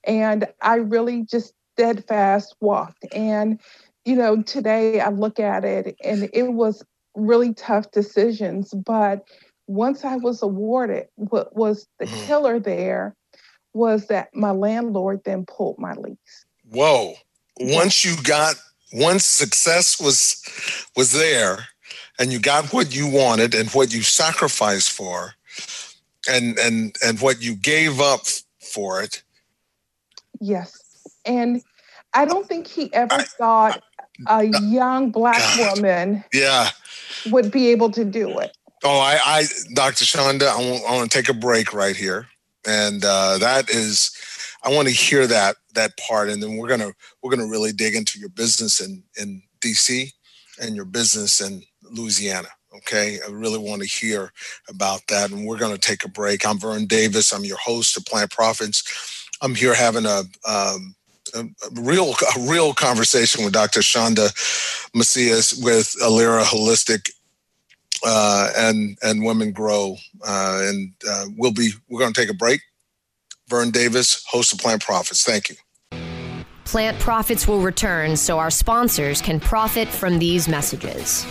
And 0.03 0.47
i 0.62 0.75
really 0.75 1.23
just 1.23 1.53
steadfast 1.75 2.55
walked. 2.60 3.05
And 3.13 3.60
you 4.05 4.15
know 4.15 4.41
today 4.41 4.99
i 4.99 5.10
look 5.10 5.39
at 5.39 5.63
it 5.63 5.95
and 6.03 6.29
it 6.34 6.53
was 6.53 6.84
really 7.15 7.54
tough 7.54 7.91
decisions. 7.91 8.74
But 8.74 9.24
once 9.67 10.04
I 10.04 10.17
was 10.17 10.41
awarded, 10.41 11.08
what 11.15 11.56
was 11.56 11.88
the 12.00 12.06
mm. 12.06 12.26
killer 12.26 12.60
there 12.60 13.15
was 13.74 14.08
that 14.08 14.30
my 14.36 14.52
landlord 14.52 15.21
then 15.24 15.45
pulled 15.45 15.80
my 15.80 15.93
lease. 15.93 16.45
Whoa. 16.69 17.13
Once 17.60 18.04
you 18.04 18.15
got 18.24 18.56
once 18.93 19.24
success 19.24 20.02
was 20.02 20.43
was 20.97 21.13
there 21.13 21.67
and 22.19 22.32
you 22.32 22.39
got 22.39 22.74
what 22.74 22.93
you 22.93 23.08
wanted 23.08 23.56
and 23.56 23.69
what 23.69 23.93
you 23.93 24.02
sacrificed 24.02 24.91
for 24.91 25.34
and 26.30 26.58
and 26.60 26.95
and 27.04 27.19
what 27.21 27.41
you 27.41 27.56
gave 27.56 28.00
up 28.00 28.21
for 28.60 29.02
it. 29.02 29.24
Yes. 30.39 30.78
And 31.26 31.62
I 32.13 32.26
don't 32.26 32.47
think 32.47 32.67
he 32.67 32.93
ever 32.93 33.13
I, 33.13 33.24
thought 33.24 33.84
a 34.28 34.43
young 34.43 35.12
black 35.12 35.39
God. 35.39 35.78
woman 35.78 36.24
yeah 36.34 36.69
would 37.30 37.52
be 37.52 37.69
able 37.69 37.91
to 37.91 38.04
do 38.06 38.39
it. 38.39 38.56
Oh, 38.84 39.00
I, 39.00 39.19
I 39.24 39.43
Dr. 39.76 40.06
Chanda, 40.06 40.47
I 40.47 40.58
want, 40.58 40.84
I 40.88 40.95
want 40.95 41.12
to 41.12 41.17
take 41.17 41.30
a 41.30 41.38
break 41.38 41.74
right 41.74 41.95
here, 41.95 42.28
and 42.65 43.04
uh, 43.06 43.38
that 43.38 43.69
is, 43.69 44.12
I 44.63 44.74
want 44.74 44.88
to 44.88 44.93
hear 44.93 45.28
that 45.28 45.58
that 45.76 45.97
part, 45.97 46.30
and 46.30 46.41
then 46.41 46.58
we're 46.58 46.67
gonna 46.67 46.91
we're 47.21 47.32
gonna 47.32 47.47
really 47.47 47.71
dig 47.74 47.95
into 47.95 48.19
your 48.19 48.30
business 48.30 48.82
in 48.82 49.04
in 49.19 49.41
DC 49.60 50.12
and 50.60 50.76
your 50.76 50.86
business 50.86 51.41
in 51.41 51.62
Louisiana. 51.84 52.47
Okay, 52.78 53.19
I 53.26 53.30
really 53.30 53.60
want 53.60 53.82
to 53.82 53.88
hear 53.88 54.32
about 54.69 55.02
that, 55.10 55.32
and 55.32 55.45
we're 55.45 55.58
going 55.58 55.76
to 55.76 55.80
take 55.80 56.06
a 56.06 56.10
break. 56.10 56.47
I'm 56.47 56.58
Vern 56.58 56.86
Davis. 56.86 57.34
I'm 57.34 57.43
your 57.43 57.58
host 57.58 57.97
of 57.97 58.06
Plant 58.06 58.32
Profits. 58.32 59.28
I'm 59.41 59.56
here 59.56 59.74
having 59.74 60.06
a 60.06 60.24
um, 60.47 60.95
a, 61.34 61.46
real 61.74 62.13
a 62.36 62.50
real 62.50 62.74
conversation 62.74 63.44
with 63.44 63.54
Dr. 63.54 63.82
Chanda 63.82 64.30
Macias 64.94 65.54
with 65.63 65.96
Ilera 66.02 66.44
Holistic 66.44 67.12
uh, 68.06 68.50
and 68.58 68.98
and 69.04 69.24
Women 69.24 69.52
Grow, 69.52 69.98
uh, 70.26 70.62
and 70.63 70.94
uh, 71.10 71.26
we'll 71.38 71.54
be 71.54 71.72
we're 71.89 72.00
going 72.00 72.13
to 72.13 72.20
take 72.20 72.30
a 72.30 72.36
break, 72.36 72.62
Vern 73.48 73.72
Davis, 73.72 74.24
host 74.28 74.54
of 74.54 74.60
Plant 74.60 74.84
Profits. 74.84 75.24
Thank 75.24 75.50
you. 75.50 75.56
Plant 76.65 76.98
Profits 77.00 77.48
will 77.48 77.60
return 77.60 78.15
so 78.15 78.39
our 78.39 78.50
sponsors 78.50 79.22
can 79.22 79.39
profit 79.39 79.88
from 79.88 80.20
these 80.20 80.48
messages. 80.48 81.26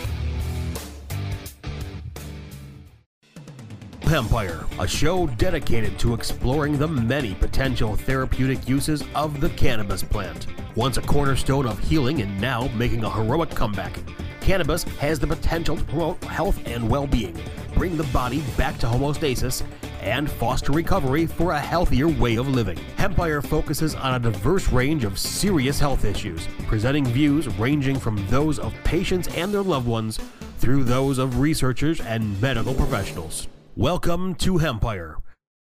Empire, 4.13 4.67
a 4.81 4.89
show 4.89 5.29
dedicated 5.29 5.97
to 5.99 6.15
exploring 6.15 6.77
the 6.77 6.89
many 6.89 7.35
potential 7.35 7.95
therapeutic 7.95 8.69
uses 8.69 9.05
of 9.15 9.41
the 9.41 9.51
cannabis 9.51 10.03
plant. 10.03 10.49
Once 10.75 10.97
a 10.97 11.03
cornerstone 11.03 11.67
of 11.67 11.79
healing 11.79 12.21
and 12.21 12.41
now 12.41 12.69
making 12.75 13.05
a 13.05 13.11
heroic 13.11 13.51
comeback, 13.51 14.01
cannabis 14.41 14.83
has 14.83 15.21
the 15.21 15.27
potential 15.27 15.77
to 15.77 15.85
promote 15.85 16.23
health 16.25 16.61
and 16.67 16.89
well 16.89 17.07
being, 17.07 17.39
bring 17.75 17.97
the 17.97 18.05
body 18.05 18.43
back 18.57 18.79
to 18.79 18.87
homeostasis, 18.87 19.63
and 20.01 20.29
foster 20.29 20.73
recovery 20.73 21.27
for 21.27 21.53
a 21.53 21.61
healthier 21.61 22.09
way 22.09 22.37
of 22.37 22.49
living. 22.49 22.79
Empire 22.99 23.41
focuses 23.41 23.95
on 23.95 24.15
a 24.15 24.19
diverse 24.19 24.73
range 24.73 25.05
of 25.05 25.19
serious 25.19 25.79
health 25.79 26.05
issues, 26.05 26.49
presenting 26.67 27.05
views 27.05 27.49
ranging 27.59 27.99
from 27.99 28.27
those 28.29 28.59
of 28.59 28.75
patients 28.83 29.29
and 29.37 29.55
their 29.55 29.63
loved 29.63 29.87
ones 29.87 30.19
through 30.59 30.83
those 30.83 31.19
of 31.19 31.39
researchers 31.39 32.01
and 32.01 32.41
medical 32.41 32.75
professionals. 32.75 33.47
Welcome 33.77 34.35
to 34.37 34.59
Empire. 34.59 35.19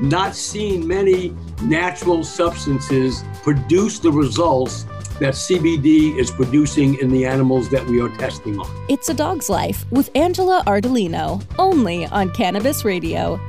not 0.00 0.34
seen 0.34 0.86
many 0.86 1.34
natural 1.62 2.24
substances 2.24 3.24
produce 3.42 3.98
the 3.98 4.10
results 4.10 4.84
that 5.18 5.34
CBD 5.34 6.16
is 6.16 6.30
producing 6.30 6.98
in 7.00 7.10
the 7.10 7.26
animals 7.26 7.68
that 7.70 7.84
we 7.86 8.00
are 8.00 8.08
testing 8.16 8.58
on. 8.58 8.86
It's 8.88 9.08
a 9.08 9.14
Dog's 9.14 9.50
Life 9.50 9.84
with 9.90 10.10
Angela 10.14 10.62
Ardolino, 10.66 11.44
only 11.58 12.06
on 12.06 12.30
Cannabis 12.30 12.84
Radio. 12.84 13.40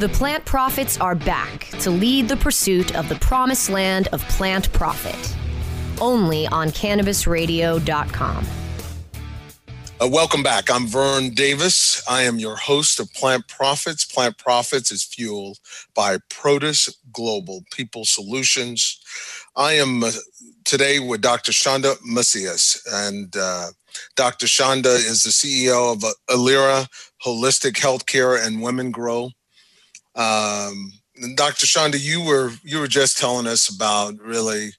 The 0.00 0.08
plant 0.08 0.44
profits 0.44 0.98
are 1.00 1.14
back 1.14 1.68
to 1.78 1.90
lead 1.90 2.26
the 2.26 2.36
pursuit 2.36 2.96
of 2.96 3.08
the 3.08 3.14
promised 3.16 3.70
land 3.70 4.08
of 4.08 4.20
plant 4.30 4.72
profit. 4.72 5.36
Only 6.00 6.48
on 6.48 6.70
CannabisRadio.com. 6.70 8.61
Uh, 10.02 10.08
welcome 10.08 10.42
back. 10.42 10.68
I'm 10.68 10.88
Vern 10.88 11.30
Davis. 11.30 12.02
I 12.08 12.22
am 12.22 12.40
your 12.40 12.56
host 12.56 12.98
of 12.98 13.12
Plant 13.12 13.46
Profits. 13.46 14.04
Plant 14.04 14.36
Profits 14.36 14.90
is 14.90 15.04
fueled 15.04 15.58
by 15.94 16.16
Protis 16.28 16.92
Global 17.12 17.62
People 17.70 18.04
Solutions. 18.04 18.98
I 19.54 19.74
am 19.74 20.02
uh, 20.02 20.10
today 20.64 20.98
with 20.98 21.20
Dr. 21.20 21.52
Chanda 21.52 21.94
Macias, 22.04 22.82
and 22.90 23.36
uh, 23.36 23.68
Dr. 24.16 24.48
Chanda 24.48 24.88
is 24.88 25.22
the 25.22 25.30
CEO 25.30 25.92
of 25.92 26.02
uh, 26.02 26.10
Ilera 26.30 26.88
Holistic 27.24 27.74
Healthcare 27.74 28.44
and 28.44 28.60
Women 28.60 28.90
Grow. 28.90 29.30
Um, 30.16 30.94
Dr. 31.36 31.66
Chanda, 31.66 31.98
you 31.98 32.24
were 32.24 32.50
you 32.64 32.80
were 32.80 32.88
just 32.88 33.18
telling 33.18 33.46
us 33.46 33.68
about 33.68 34.18
really 34.18 34.70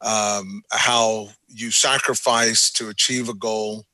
um, 0.00 0.62
how 0.72 1.28
you 1.48 1.70
sacrificed 1.70 2.76
to 2.76 2.88
achieve 2.88 3.28
a 3.28 3.34
goal 3.34 3.84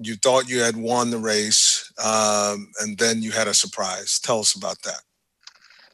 you 0.00 0.16
thought 0.16 0.48
you 0.48 0.60
had 0.60 0.76
won 0.76 1.10
the 1.10 1.18
race, 1.18 1.92
um, 2.02 2.70
and 2.80 2.98
then 2.98 3.22
you 3.22 3.32
had 3.32 3.48
a 3.48 3.54
surprise. 3.54 4.18
Tell 4.18 4.40
us 4.40 4.54
about 4.54 4.82
that. 4.82 5.02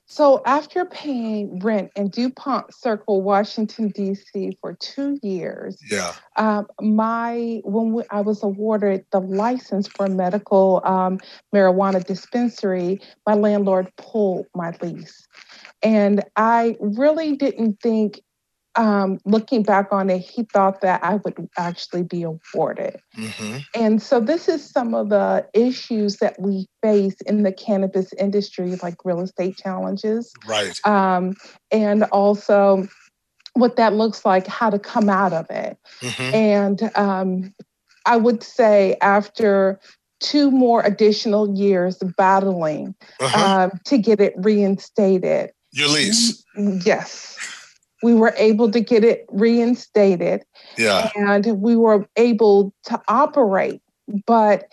So, 0.07 0.43
after 0.45 0.85
paying 0.85 1.59
rent 1.61 1.91
in 1.97 2.11
DuPont 2.11 2.75
Circle, 2.75 3.23
Washington 3.23 3.89
D.C. 3.89 4.59
for 4.61 4.75
two 4.75 5.19
years, 5.23 5.79
yeah, 5.91 6.13
um, 6.37 6.67
my 6.83 7.63
when 7.65 7.93
we, 7.93 8.03
I 8.11 8.21
was 8.21 8.43
awarded 8.43 9.07
the 9.11 9.21
license 9.21 9.89
for 9.89 10.09
medical 10.09 10.83
um, 10.85 11.19
marijuana 11.55 12.05
dispensary, 12.05 13.01
my 13.27 13.33
landlord 13.33 13.91
pulled 13.97 14.47
my 14.55 14.75
lease, 14.83 15.27
and 15.83 16.23
I 16.37 16.77
really 16.79 17.35
didn't 17.35 17.81
think 17.81 18.21
um, 18.77 19.19
looking 19.25 19.63
back 19.63 19.89
on 19.93 20.09
it, 20.09 20.19
he 20.19 20.45
thought 20.45 20.81
that 20.81 21.03
I 21.05 21.17
would 21.17 21.49
actually 21.59 22.03
be 22.03 22.23
awarded. 22.23 23.01
Mm-hmm. 23.17 23.59
And 23.75 24.03
so, 24.03 24.21
this 24.21 24.49
is 24.49 24.69
some 24.69 24.95
of 24.95 25.11
the 25.11 25.47
issues 25.53 26.17
that 26.19 26.41
we 26.41 26.67
face 26.83 27.21
in 27.27 27.43
the 27.43 27.53
cannabis 27.53 28.13
industry, 28.15 28.77
like 28.83 28.97
real 29.05 29.21
estate 29.21 29.57
challenges. 29.57 30.33
Right. 30.47 30.79
Um, 30.87 31.37
and 31.71 32.05
also, 32.05 32.89
what 33.55 33.77
that 33.77 33.93
looks 33.95 34.25
like, 34.25 34.47
how 34.47 34.71
to 34.71 34.79
come 34.79 35.09
out 35.09 35.33
of 35.33 35.47
it. 35.51 35.77
Mm-hmm. 36.01 36.35
And 36.35 36.91
um, 36.97 37.55
I 38.07 38.17
would 38.17 38.43
say, 38.43 38.97
after 39.03 39.79
two 40.21 40.51
more 40.51 40.83
additional 40.83 41.55
years 41.57 41.99
battling 42.17 42.95
uh-huh. 43.21 43.65
um, 43.65 43.81
to 43.85 43.99
get 43.99 44.21
it 44.21 44.35
reinstated. 44.37 45.51
Your 45.73 45.89
lease? 45.89 46.45
Yes 46.57 47.39
we 48.03 48.15
were 48.15 48.35
able 48.37 48.71
to 48.71 48.81
get 48.81 49.05
it 49.05 49.27
reinstated. 49.31 50.45
Yeah. 50.77 51.11
And 51.15 51.61
we 51.61 51.77
were 51.77 52.07
able 52.17 52.75
to 52.85 53.01
operate. 53.09 53.81
But 54.27 54.69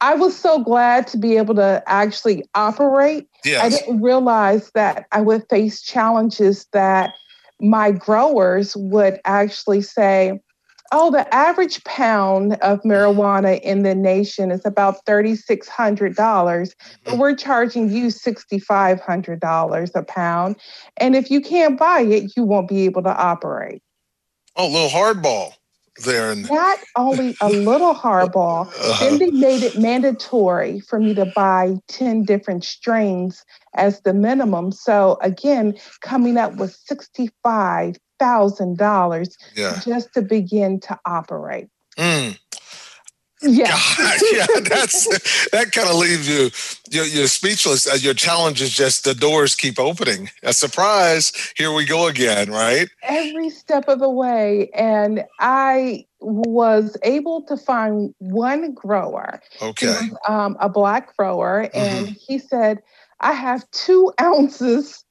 I 0.00 0.14
was 0.14 0.36
so 0.36 0.62
glad 0.62 1.06
to 1.08 1.18
be 1.18 1.36
able 1.36 1.54
to 1.56 1.82
actually 1.86 2.44
operate. 2.54 3.26
Yes. 3.44 3.62
I 3.62 3.68
didn't 3.70 4.02
realize 4.02 4.70
that 4.74 5.06
I 5.12 5.20
would 5.20 5.44
face 5.48 5.82
challenges 5.82 6.66
that 6.72 7.14
my 7.60 7.90
growers 7.90 8.76
would 8.76 9.20
actually 9.24 9.80
say, 9.80 10.40
Oh, 10.96 11.10
the 11.10 11.34
average 11.34 11.82
pound 11.82 12.52
of 12.62 12.80
marijuana 12.82 13.60
in 13.62 13.82
the 13.82 13.96
nation 13.96 14.52
is 14.52 14.64
about 14.64 15.04
$3,600, 15.06 16.14
but 16.14 17.10
mm-hmm. 17.10 17.18
we're 17.18 17.34
charging 17.34 17.90
you 17.90 18.06
$6,500 18.06 19.90
a 19.92 20.02
pound. 20.04 20.56
And 20.98 21.16
if 21.16 21.32
you 21.32 21.40
can't 21.40 21.76
buy 21.76 22.02
it, 22.02 22.36
you 22.36 22.44
won't 22.44 22.68
be 22.68 22.84
able 22.84 23.02
to 23.02 23.12
operate. 23.12 23.82
Oh, 24.54 24.68
a 24.68 24.70
little 24.70 24.88
hardball 24.88 25.54
there. 26.04 26.30
And... 26.30 26.48
Not 26.48 26.78
only 26.96 27.34
a 27.40 27.48
little 27.48 27.94
hardball, 27.94 28.68
uh-huh. 28.68 29.04
then 29.08 29.18
they 29.18 29.32
made 29.32 29.64
it 29.64 29.76
mandatory 29.76 30.78
for 30.78 31.00
me 31.00 31.12
to 31.14 31.26
buy 31.34 31.74
10 31.88 32.22
different 32.22 32.62
strains 32.62 33.44
as 33.74 34.00
the 34.02 34.14
minimum. 34.14 34.70
So 34.70 35.18
again, 35.22 35.74
coming 36.02 36.36
up 36.36 36.54
with 36.54 36.72
65 36.72 37.96
thousand 38.24 38.78
dollars 38.78 39.36
yeah. 39.54 39.80
just 39.84 40.14
to 40.14 40.22
begin 40.22 40.80
to 40.80 40.98
operate. 41.04 41.68
Mm. 41.98 42.38
Yeah, 43.42 43.78
God, 43.98 44.20
yeah, 44.32 44.46
that's 44.66 45.50
that 45.50 45.72
kind 45.72 45.90
of 45.90 45.96
leaves 45.96 46.26
you 46.26 46.50
you're, 46.90 47.04
you're 47.04 47.26
speechless. 47.26 47.86
Uh, 47.86 47.98
your 48.00 48.14
challenge 48.14 48.62
is 48.62 48.70
just 48.70 49.04
the 49.04 49.14
doors 49.14 49.54
keep 49.54 49.78
opening. 49.78 50.30
A 50.42 50.54
surprise! 50.54 51.52
Here 51.54 51.70
we 51.70 51.84
go 51.84 52.06
again, 52.06 52.50
right? 52.50 52.88
Every 53.02 53.50
step 53.50 53.84
of 53.88 53.98
the 53.98 54.08
way, 54.08 54.70
and 54.74 55.24
I 55.40 56.06
was 56.20 56.96
able 57.02 57.42
to 57.42 57.58
find 57.58 58.14
one 58.18 58.72
grower. 58.72 59.42
Okay, 59.60 59.88
was, 59.88 60.18
um, 60.26 60.56
a 60.58 60.70
black 60.70 61.14
grower, 61.14 61.68
and 61.74 62.06
mm-hmm. 62.06 62.14
he 62.26 62.38
said, 62.38 62.82
I 63.20 63.32
have 63.32 63.70
two 63.72 64.10
ounces 64.22 65.03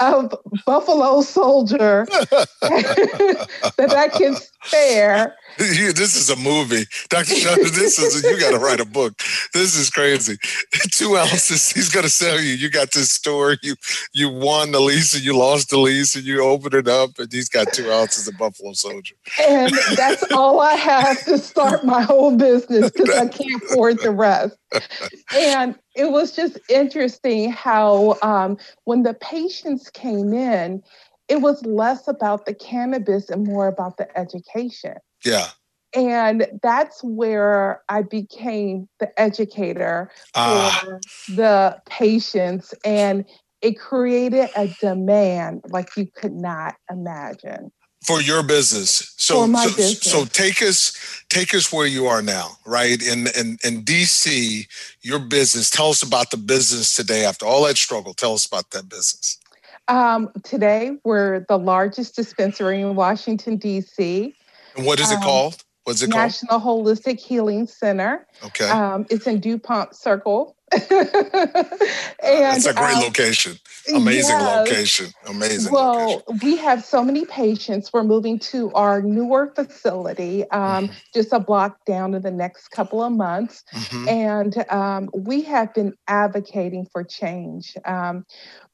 of 0.00 0.34
Buffalo 0.64 1.20
Soldier 1.22 2.06
that 2.10 3.94
I 3.96 4.08
can 4.08 4.36
spare. 4.36 5.34
this 5.58 6.14
is 6.14 6.30
a 6.30 6.36
movie, 6.36 6.84
Dr. 7.08 7.34
Chandra. 7.34 7.70
This 7.70 7.98
is 7.98 8.22
you 8.22 8.38
got 8.38 8.52
to 8.52 8.58
write 8.58 8.80
a 8.80 8.84
book. 8.84 9.14
This 9.52 9.76
is 9.76 9.90
crazy. 9.90 10.36
Two 10.92 11.16
ounces. 11.16 11.70
He's 11.70 11.88
going 11.88 12.04
to 12.04 12.10
sell 12.10 12.40
you. 12.40 12.54
You 12.54 12.70
got 12.70 12.92
this 12.92 13.10
store. 13.10 13.56
You 13.62 13.74
you 14.12 14.28
won 14.28 14.72
the 14.72 14.80
lease 14.80 15.14
and 15.14 15.24
you 15.24 15.36
lost 15.36 15.70
the 15.70 15.78
lease 15.78 16.14
and 16.14 16.24
you 16.24 16.42
open 16.42 16.74
it 16.74 16.88
up 16.88 17.18
and 17.18 17.32
he's 17.32 17.48
got 17.48 17.72
two 17.72 17.90
ounces 17.90 18.28
of 18.28 18.36
Buffalo 18.38 18.72
Soldier. 18.72 19.14
And 19.48 19.72
that's 19.96 20.24
all 20.32 20.60
I 20.60 20.74
have 20.74 21.24
to 21.24 21.38
start 21.38 21.84
my 21.84 22.02
whole 22.02 22.36
business 22.36 22.90
because 22.90 23.10
I 23.10 23.26
can't 23.28 23.62
afford 23.62 23.98
the 24.00 24.10
rest. 24.10 24.56
And 25.34 25.74
it 25.98 26.12
was 26.12 26.30
just 26.30 26.58
interesting 26.70 27.50
how 27.50 28.16
um, 28.22 28.56
when 28.84 29.02
the 29.02 29.14
patients 29.14 29.90
came 29.90 30.32
in, 30.32 30.80
it 31.26 31.42
was 31.42 31.64
less 31.66 32.06
about 32.06 32.46
the 32.46 32.54
cannabis 32.54 33.28
and 33.28 33.44
more 33.44 33.66
about 33.66 33.96
the 33.96 34.16
education. 34.16 34.94
Yeah. 35.24 35.48
And 35.94 36.46
that's 36.62 37.02
where 37.02 37.82
I 37.88 38.02
became 38.02 38.88
the 39.00 39.18
educator 39.20 40.10
ah. 40.36 40.80
for 40.84 41.00
the 41.34 41.80
patients. 41.86 42.74
And 42.84 43.24
it 43.60 43.78
created 43.78 44.50
a 44.54 44.68
demand 44.80 45.64
like 45.70 45.88
you 45.96 46.06
could 46.14 46.34
not 46.34 46.76
imagine 46.88 47.72
for 48.02 48.20
your 48.20 48.42
business. 48.42 49.14
So, 49.16 49.46
so, 49.52 49.76
business. 49.76 50.00
so 50.00 50.24
take 50.24 50.62
us 50.62 50.92
take 51.28 51.54
us 51.54 51.72
where 51.72 51.86
you 51.86 52.06
are 52.06 52.22
now, 52.22 52.58
right? 52.64 53.00
In 53.02 53.26
in 53.38 53.58
in 53.64 53.84
DC, 53.84 54.66
your 55.02 55.18
business. 55.18 55.70
Tell 55.70 55.90
us 55.90 56.02
about 56.02 56.30
the 56.30 56.36
business 56.36 56.94
today. 56.94 57.24
After 57.24 57.46
all 57.46 57.64
that 57.64 57.76
struggle, 57.76 58.14
tell 58.14 58.34
us 58.34 58.46
about 58.46 58.70
that 58.70 58.88
business. 58.88 59.38
Um, 59.88 60.30
today, 60.44 60.92
we're 61.04 61.40
the 61.48 61.58
largest 61.58 62.14
dispensary 62.14 62.80
in 62.80 62.94
Washington 62.94 63.56
D.C. 63.56 64.34
And 64.76 64.86
what 64.86 65.00
is 65.00 65.10
it 65.10 65.16
um, 65.16 65.22
called? 65.22 65.64
What's 65.84 66.02
it 66.02 66.10
National 66.10 66.58
called? 66.58 66.84
National 66.84 66.94
Holistic 66.94 67.20
Healing 67.20 67.66
Center. 67.66 68.26
Okay. 68.44 68.68
Um, 68.68 69.06
it's 69.10 69.26
in 69.26 69.40
DuPont 69.40 69.96
Circle. 69.96 70.57
And 70.72 70.82
it's 72.22 72.66
a 72.66 72.74
great 72.74 72.96
um, 72.96 73.02
location. 73.02 73.58
Amazing 73.94 74.36
yes. 74.38 74.68
location. 74.68 75.06
Amazing. 75.26 75.72
Well, 75.72 76.22
location. 76.28 76.40
we 76.42 76.56
have 76.56 76.84
so 76.84 77.02
many 77.02 77.24
patients. 77.24 77.92
We're 77.92 78.04
moving 78.04 78.38
to 78.40 78.70
our 78.72 79.00
newer 79.00 79.52
facility, 79.54 80.48
um, 80.50 80.84
mm-hmm. 80.84 80.92
just 81.14 81.32
a 81.32 81.40
block 81.40 81.84
down 81.86 82.14
in 82.14 82.22
the 82.22 82.30
next 82.30 82.68
couple 82.68 83.02
of 83.02 83.12
months. 83.12 83.64
Mm-hmm. 83.72 84.08
And 84.08 84.70
um, 84.70 85.10
we 85.14 85.42
have 85.42 85.72
been 85.74 85.94
advocating 86.06 86.86
for 86.92 87.02
change. 87.04 87.74
Um, 87.84 88.26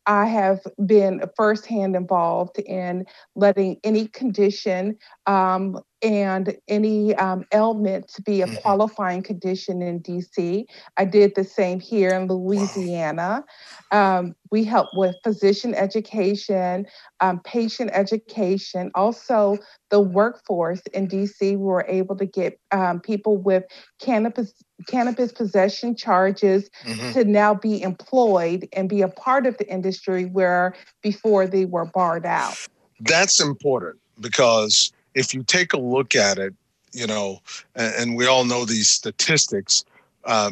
I 0.07 0.27
have 0.27 0.61
been 0.85 1.23
firsthand 1.37 1.97
involved 1.97 2.59
in 2.59 3.07
letting 3.35 3.79
any 3.85 4.09
condition 4.09 4.99
um, 5.27 5.81
and 6.05 6.55
any 6.69 7.15
um, 7.15 7.47
ailment 7.53 8.09
to 8.09 8.23
be 8.23 8.43
a 8.43 8.47
mm-hmm. 8.47 8.57
qualifying 8.57 9.23
condition 9.23 9.81
in 9.81 10.01
DC. 10.01 10.67
I 10.99 11.05
did 11.07 11.35
the 11.35 11.45
same 11.45 11.81
here 11.81 12.11
in 12.11 12.29
Louisiana. 12.29 13.43
Um, 13.91 14.37
we 14.51 14.65
help 14.65 14.91
with 14.93 15.17
physician 15.25 15.75
education, 15.75 16.87
um, 17.21 17.41
patient 17.41 17.91
education, 17.95 18.91
also 18.95 19.57
the 19.91 20.01
workforce 20.01 20.83
in 20.93 21.09
DC. 21.09 21.41
We 21.41 21.57
were 21.57 21.87
able 21.89 22.17
to 22.17 22.27
get 22.27 22.61
um, 22.71 23.01
people 23.01 23.39
with 23.39 23.65
cannabis 23.99 24.53
cannabis 24.89 25.33
possession 25.33 25.97
charges 25.97 26.69
mm-hmm. 26.85 27.13
to 27.13 27.25
now 27.25 27.55
be 27.55 27.81
employed 27.81 28.69
and 28.73 28.89
be 28.89 29.01
a 29.01 29.09
part 29.09 29.47
of 29.47 29.57
the 29.57 29.67
industry 29.73 30.27
where 30.27 30.75
before 31.01 31.47
they 31.47 31.65
were 31.65 31.87
barred 31.87 32.27
out. 32.27 32.67
That's 33.01 33.41
important 33.41 34.01
because 34.21 34.93
if 35.15 35.35
you 35.35 35.43
take 35.43 35.73
a 35.73 35.79
look 35.79 36.15
at 36.15 36.39
it, 36.39 36.55
you 36.93 37.07
know, 37.07 37.41
and, 37.75 37.95
and 37.95 38.17
we 38.17 38.27
all 38.27 38.45
know 38.45 38.65
these 38.65 38.89
statistics, 38.89 39.85
uh, 40.25 40.51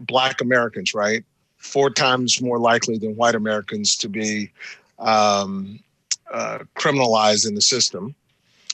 Black 0.00 0.40
Americans, 0.40 0.94
right? 0.94 1.24
Four 1.56 1.90
times 1.90 2.40
more 2.40 2.58
likely 2.58 2.98
than 2.98 3.16
white 3.16 3.34
Americans 3.34 3.96
to 3.96 4.08
be 4.08 4.50
um, 4.98 5.80
uh, 6.32 6.60
criminalized 6.76 7.46
in 7.46 7.54
the 7.54 7.60
system. 7.60 8.14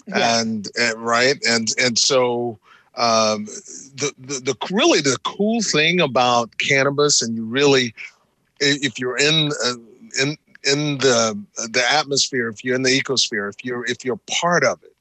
Yeah. 0.06 0.40
And, 0.40 0.68
and, 0.78 0.96
right. 0.96 1.36
And, 1.48 1.68
and 1.78 1.98
so, 1.98 2.58
um, 2.96 3.46
the, 3.96 4.12
the, 4.18 4.40
the 4.40 4.56
really 4.70 5.00
the 5.00 5.18
cool 5.24 5.60
thing 5.62 6.00
about 6.00 6.56
cannabis, 6.58 7.22
and 7.22 7.34
you 7.34 7.44
really, 7.44 7.92
if 8.60 8.98
you're 9.00 9.16
in 9.16 9.50
uh, 9.64 9.74
in 10.22 10.36
in 10.62 10.98
the 10.98 11.36
the 11.70 11.84
atmosphere, 11.90 12.48
if 12.48 12.64
you're 12.64 12.76
in 12.76 12.84
the 12.84 13.00
ecosphere, 13.00 13.50
if 13.50 13.64
you're 13.64 13.84
if 13.86 14.04
you're 14.04 14.20
part 14.30 14.62
of 14.62 14.80
it, 14.84 14.93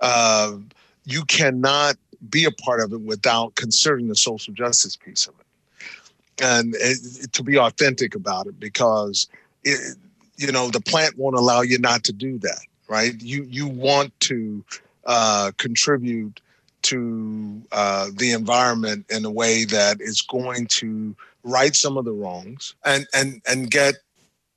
uh, 0.00 0.56
you 1.04 1.24
cannot 1.24 1.96
be 2.28 2.44
a 2.44 2.50
part 2.50 2.80
of 2.80 2.92
it 2.92 3.00
without 3.00 3.54
considering 3.54 4.08
the 4.08 4.16
social 4.16 4.52
justice 4.52 4.96
piece 4.96 5.26
of 5.26 5.34
it, 5.40 6.44
and 6.44 6.74
it, 6.78 7.32
to 7.32 7.42
be 7.42 7.58
authentic 7.58 8.14
about 8.14 8.46
it, 8.46 8.58
because 8.60 9.28
it, 9.64 9.96
you 10.36 10.50
know 10.52 10.70
the 10.70 10.80
plant 10.80 11.16
won't 11.18 11.36
allow 11.36 11.62
you 11.62 11.78
not 11.78 12.04
to 12.04 12.12
do 12.12 12.38
that, 12.38 12.60
right? 12.88 13.20
You 13.20 13.44
you 13.44 13.66
want 13.66 14.18
to 14.20 14.64
uh, 15.06 15.52
contribute 15.56 16.40
to 16.82 17.62
uh, 17.72 18.10
the 18.16 18.32
environment 18.32 19.06
in 19.10 19.24
a 19.24 19.30
way 19.30 19.64
that 19.64 20.00
is 20.00 20.22
going 20.22 20.66
to 20.66 21.14
right 21.42 21.74
some 21.74 21.96
of 21.96 22.04
the 22.04 22.12
wrongs 22.12 22.74
and 22.84 23.06
and 23.14 23.40
and 23.46 23.70
get 23.70 23.96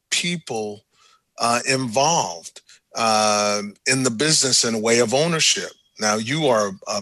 people 0.09 0.83
uh, 1.39 1.59
involved 1.67 2.61
uh, 2.95 3.61
in 3.87 4.03
the 4.03 4.11
business 4.11 4.63
in 4.63 4.75
a 4.75 4.79
way 4.79 4.99
of 4.99 5.13
ownership. 5.13 5.71
Now 5.99 6.15
you 6.15 6.47
are 6.47 6.71
a, 6.87 7.01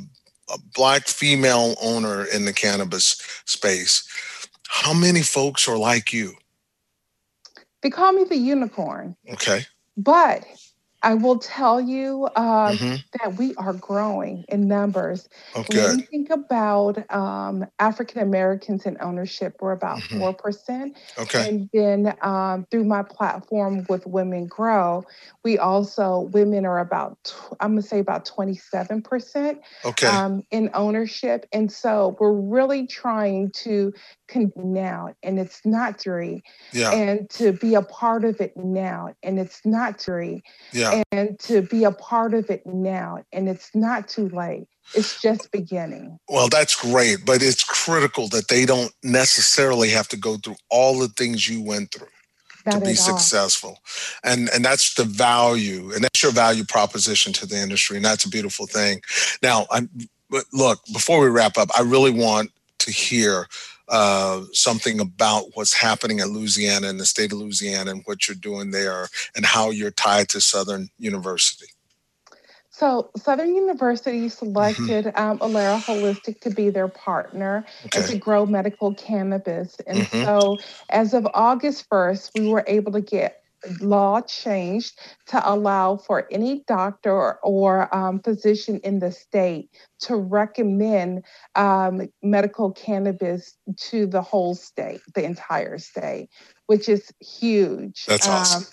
a 0.49 0.57
black 0.75 1.07
female 1.07 1.75
owner 1.81 2.25
in 2.25 2.45
the 2.45 2.53
cannabis 2.53 3.21
space. 3.45 4.07
How 4.67 4.93
many 4.93 5.21
folks 5.21 5.67
are 5.67 5.77
like 5.77 6.13
you? 6.13 6.33
They 7.81 7.89
call 7.89 8.11
me 8.11 8.23
the 8.23 8.37
unicorn. 8.37 9.15
Okay. 9.31 9.65
But 9.97 10.45
I 11.03 11.15
will 11.15 11.39
tell 11.39 11.81
you 11.81 12.27
um, 12.35 12.77
mm-hmm. 12.77 12.95
that 13.19 13.37
we 13.37 13.55
are 13.55 13.73
growing 13.73 14.45
in 14.49 14.67
numbers. 14.67 15.27
Okay. 15.55 15.83
When 15.83 15.99
you 15.99 16.05
think 16.05 16.29
about 16.29 17.11
um, 17.11 17.65
African 17.79 18.21
Americans 18.21 18.85
in 18.85 18.97
ownership, 19.01 19.57
we're 19.59 19.71
about 19.71 19.99
mm-hmm. 19.99 20.21
4%. 20.21 20.93
Okay. 21.17 21.49
And 21.49 21.69
then 21.73 22.15
um, 22.21 22.67
through 22.69 22.83
my 22.83 23.03
platform 23.03 23.85
with 23.89 24.05
Women 24.05 24.45
Grow, 24.47 25.03
we 25.43 25.57
also, 25.57 26.29
women 26.31 26.65
are 26.65 26.79
about, 26.79 27.33
I'm 27.59 27.71
going 27.71 27.81
to 27.81 27.87
say 27.87 27.99
about 27.99 28.25
27% 28.25 29.59
okay. 29.85 30.07
Um, 30.07 30.43
in 30.51 30.69
ownership. 30.73 31.47
And 31.51 31.71
so 31.71 32.15
we're 32.19 32.33
really 32.33 32.85
trying 32.85 33.51
to 33.63 33.93
now 34.55 35.13
and 35.23 35.39
it's 35.39 35.61
not 35.65 35.99
three. 35.99 36.43
Yeah. 36.73 36.91
and 36.91 37.29
to 37.31 37.53
be 37.53 37.75
a 37.75 37.81
part 37.81 38.23
of 38.23 38.39
it 38.41 38.55
now 38.55 39.13
and 39.23 39.39
it's 39.39 39.61
not 39.65 39.99
three. 39.99 40.43
Yeah. 40.71 41.03
and 41.11 41.39
to 41.39 41.61
be 41.61 41.83
a 41.83 41.91
part 41.91 42.33
of 42.33 42.49
it 42.49 42.65
now 42.65 43.23
and 43.31 43.49
it's 43.49 43.73
not 43.75 44.07
too 44.07 44.29
late. 44.29 44.67
It's 44.95 45.21
just 45.21 45.51
beginning. 45.51 46.19
Well 46.29 46.49
that's 46.49 46.75
great 46.75 47.25
but 47.25 47.41
it's 47.41 47.63
critical 47.63 48.27
that 48.29 48.47
they 48.47 48.65
don't 48.65 48.91
necessarily 49.03 49.89
have 49.89 50.07
to 50.09 50.17
go 50.17 50.37
through 50.37 50.57
all 50.69 50.99
the 50.99 51.09
things 51.09 51.47
you 51.47 51.61
went 51.61 51.91
through 51.91 52.07
to 52.69 52.79
be 52.79 52.93
successful. 52.93 53.79
And 54.23 54.49
and 54.53 54.63
that's 54.63 54.93
the 54.93 55.03
value 55.03 55.91
and 55.93 56.03
that's 56.03 56.21
your 56.21 56.31
value 56.31 56.63
proposition 56.63 57.33
to 57.33 57.45
the 57.45 57.57
industry 57.57 57.97
and 57.97 58.05
that's 58.05 58.25
a 58.25 58.29
beautiful 58.29 58.67
thing. 58.67 59.01
Now 59.41 59.65
i'm 59.71 59.89
but 60.31 60.45
look 60.53 60.79
before 60.93 61.19
we 61.19 61.27
wrap 61.27 61.57
up 61.57 61.69
i 61.77 61.81
really 61.81 62.09
want 62.09 62.49
to 62.79 62.91
hear 62.91 63.47
uh, 63.89 64.41
something 64.53 64.99
about 64.99 65.45
what's 65.53 65.73
happening 65.73 66.19
at 66.19 66.29
Louisiana 66.29 66.87
and 66.87 66.99
the 66.99 67.05
state 67.05 67.31
of 67.31 67.39
Louisiana 67.39 67.91
and 67.91 68.01
what 68.05 68.27
you're 68.27 68.35
doing 68.35 68.71
there 68.71 69.07
and 69.35 69.45
how 69.45 69.69
you're 69.69 69.91
tied 69.91 70.29
to 70.29 70.41
Southern 70.41 70.89
University. 70.97 71.67
So 72.81 73.11
Southern 73.15 73.53
University 73.53 74.27
selected 74.27 75.05
mm-hmm. 75.05 75.15
um, 75.15 75.37
Ilera 75.37 75.79
Holistic 75.79 76.39
to 76.41 76.49
be 76.49 76.71
their 76.71 76.87
partner 76.87 77.63
okay. 77.85 77.99
and 77.99 78.09
to 78.09 78.17
grow 78.17 78.47
medical 78.47 78.95
cannabis. 78.95 79.77
And 79.85 79.99
mm-hmm. 79.99 80.25
so 80.25 80.57
as 80.89 81.13
of 81.13 81.27
August 81.35 81.87
1st, 81.89 82.31
we 82.39 82.47
were 82.47 82.63
able 82.65 82.91
to 82.93 83.01
get 83.01 83.40
law 83.79 84.21
changed 84.21 84.99
to 85.27 85.49
allow 85.49 85.97
for 85.97 86.27
any 86.31 86.63
doctor 86.67 87.35
or 87.43 87.93
um, 87.95 88.19
physician 88.19 88.79
in 88.83 88.99
the 88.99 89.11
state 89.11 89.69
to 89.99 90.15
recommend 90.15 91.23
um, 91.55 92.07
medical 92.23 92.71
cannabis 92.71 93.55
to 93.77 94.07
the 94.07 94.21
whole 94.21 94.55
state, 94.55 95.01
the 95.13 95.23
entire 95.23 95.77
state, 95.77 96.29
which 96.65 96.89
is 96.89 97.11
huge. 97.19 98.05
That's 98.05 98.27
awesome. 98.27 98.63
Um, 98.63 98.67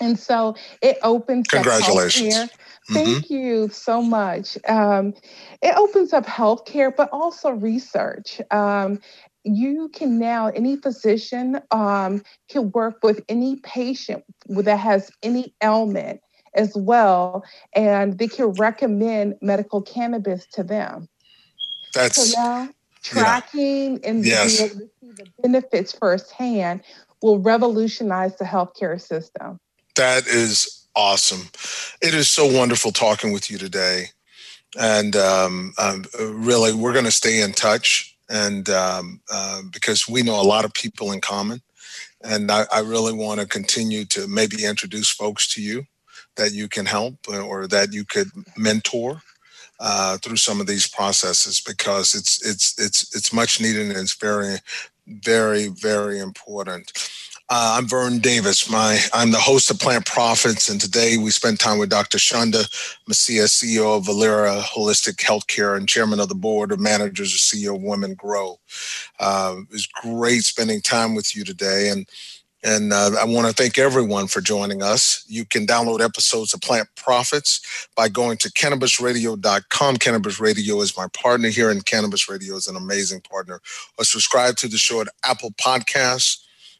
and 0.00 0.18
so 0.18 0.56
it 0.80 0.98
opens 1.02 1.46
Congratulations. 1.48 2.34
up 2.34 2.50
healthcare. 2.50 2.56
Thank 2.90 3.26
mm-hmm. 3.26 3.34
you 3.34 3.68
so 3.68 4.02
much. 4.02 4.58
Um, 4.66 5.14
it 5.62 5.76
opens 5.76 6.12
up 6.12 6.26
healthcare, 6.26 6.94
but 6.94 7.08
also 7.12 7.50
research. 7.50 8.40
Um, 8.50 8.98
you 9.44 9.90
can 9.92 10.18
now, 10.18 10.48
any 10.48 10.76
physician 10.76 11.60
um, 11.70 12.22
can 12.48 12.70
work 12.70 13.02
with 13.02 13.22
any 13.28 13.56
patient 13.56 14.24
that 14.48 14.76
has 14.76 15.10
any 15.22 15.54
ailment 15.62 16.20
as 16.54 16.72
well, 16.76 17.42
and 17.74 18.18
they 18.18 18.28
can 18.28 18.52
recommend 18.52 19.34
medical 19.40 19.82
cannabis 19.82 20.46
to 20.52 20.62
them. 20.62 21.08
That's 21.94 22.32
so 22.32 22.40
now 22.40 22.68
tracking 23.02 23.94
yeah. 23.94 24.08
and 24.08 24.24
yes. 24.24 24.58
being 24.58 24.70
able 24.70 24.80
to 24.80 24.90
see 25.00 25.24
the 25.24 25.42
benefits 25.42 25.92
firsthand 25.92 26.82
will 27.20 27.38
revolutionize 27.38 28.36
the 28.36 28.44
healthcare 28.44 29.00
system. 29.00 29.58
That 29.96 30.26
is 30.26 30.86
awesome. 30.96 31.48
It 32.00 32.14
is 32.14 32.28
so 32.28 32.46
wonderful 32.46 32.92
talking 32.92 33.32
with 33.32 33.50
you 33.50 33.58
today. 33.58 34.06
And 34.78 35.14
um, 35.16 35.74
um, 35.78 36.04
really, 36.18 36.72
we're 36.72 36.94
going 36.94 37.04
to 37.04 37.10
stay 37.10 37.42
in 37.42 37.52
touch 37.52 38.11
and 38.32 38.68
um, 38.70 39.20
uh, 39.30 39.60
because 39.70 40.08
we 40.08 40.22
know 40.22 40.40
a 40.40 40.42
lot 40.42 40.64
of 40.64 40.72
people 40.72 41.12
in 41.12 41.20
common. 41.20 41.60
And 42.24 42.50
I, 42.50 42.64
I 42.72 42.80
really 42.80 43.12
want 43.12 43.40
to 43.40 43.46
continue 43.46 44.04
to 44.06 44.26
maybe 44.26 44.64
introduce 44.64 45.10
folks 45.10 45.52
to 45.54 45.62
you 45.62 45.84
that 46.36 46.52
you 46.52 46.68
can 46.68 46.86
help 46.86 47.16
or 47.28 47.66
that 47.66 47.92
you 47.92 48.04
could 48.04 48.28
mentor 48.56 49.20
uh, 49.80 50.16
through 50.18 50.36
some 50.36 50.60
of 50.60 50.66
these 50.66 50.88
processes 50.88 51.60
because 51.60 52.14
it's 52.14 52.44
it's 52.46 52.74
it's 52.78 53.14
it's 53.14 53.32
much 53.32 53.60
needed 53.60 53.90
and 53.90 53.98
it's 53.98 54.14
very 54.14 54.58
very 55.06 55.68
very 55.68 56.18
important. 56.18 56.92
Uh, 57.54 57.74
I'm 57.76 57.86
Vern 57.86 58.18
Davis. 58.18 58.70
My 58.70 58.98
I'm 59.12 59.30
the 59.30 59.36
host 59.36 59.70
of 59.70 59.78
Plant 59.78 60.06
Profits, 60.06 60.70
and 60.70 60.80
today 60.80 61.18
we 61.18 61.30
spent 61.30 61.60
time 61.60 61.76
with 61.76 61.90
Dr. 61.90 62.16
Chanda 62.16 62.64
Macias, 63.06 63.60
CEO 63.60 63.94
of 63.94 64.04
Ilera 64.04 64.62
Holistic 64.62 65.16
Healthcare 65.16 65.76
and 65.76 65.86
chairman 65.86 66.18
of 66.18 66.30
the 66.30 66.34
board 66.34 66.72
of 66.72 66.80
managers 66.80 67.34
of 67.34 67.40
CEO 67.40 67.78
Women 67.78 68.14
Grow. 68.14 68.58
Uh, 69.20 69.56
it 69.58 69.70
was 69.70 69.86
great 69.86 70.44
spending 70.44 70.80
time 70.80 71.14
with 71.14 71.36
you 71.36 71.44
today, 71.44 71.90
and 71.90 72.08
and 72.64 72.90
uh, 72.90 73.10
I 73.20 73.26
want 73.26 73.46
to 73.48 73.52
thank 73.52 73.76
everyone 73.76 74.28
for 74.28 74.40
joining 74.40 74.82
us. 74.82 75.22
You 75.28 75.44
can 75.44 75.66
download 75.66 76.00
episodes 76.00 76.54
of 76.54 76.62
Plant 76.62 76.88
Profits 76.96 77.86
by 77.94 78.08
going 78.08 78.38
to 78.38 78.50
cannabisradio.com. 78.50 79.96
Cannabis 79.98 80.40
Radio 80.40 80.80
is 80.80 80.96
my 80.96 81.06
partner 81.08 81.50
here, 81.50 81.68
and 81.68 81.84
Cannabis 81.84 82.30
Radio 82.30 82.56
is 82.56 82.66
an 82.66 82.76
amazing 82.76 83.20
partner. 83.20 83.60
Or 83.98 84.06
subscribe 84.06 84.56
to 84.56 84.68
the 84.68 84.78
show 84.78 85.02
at 85.02 85.08
Apple 85.26 85.50
Podcasts 85.50 86.38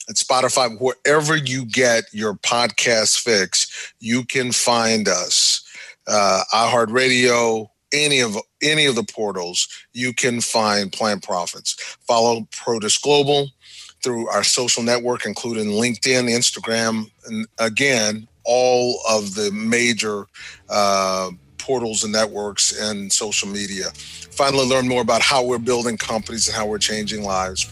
and 0.09 0.17
Spotify, 0.17 0.77
wherever 0.81 1.37
you 1.37 1.65
get 1.65 2.05
your 2.13 2.35
podcast 2.35 3.21
fix, 3.21 3.93
you 4.01 4.25
can 4.25 4.53
find 4.53 5.09
us. 5.09 5.65
Uh, 6.07 6.43
iHeartRadio, 6.53 7.69
any 7.93 8.21
of 8.21 8.37
any 8.63 8.87
of 8.87 8.97
the 8.97 9.05
portals, 9.05 9.69
you 9.93 10.13
can 10.13 10.41
find 10.41 10.93
Plant 10.93 11.23
Profits. 11.23 11.75
Follow 12.07 12.43
Protis 12.51 13.01
Global 13.01 13.49
through 14.03 14.29
our 14.29 14.43
social 14.43 14.83
network, 14.83 15.25
including 15.27 15.69
LinkedIn, 15.69 16.29
Instagram, 16.29 17.11
and 17.27 17.47
again, 17.59 18.27
all 18.45 19.01
of 19.09 19.35
the 19.35 19.51
major 19.53 20.27
uh, 20.69 21.31
portals 21.59 22.03
and 22.03 22.13
networks 22.13 22.77
and 22.79 23.13
social 23.13 23.49
media. 23.49 23.91
Finally, 24.31 24.67
learn 24.67 24.89
more 24.89 25.03
about 25.03 25.23
how 25.23 25.45
we're 25.45 25.59
building 25.59 25.97
companies 25.97 26.49
and 26.49 26.57
how 26.57 26.67
we're 26.67 26.79
changing 26.79 27.23
lives. 27.23 27.63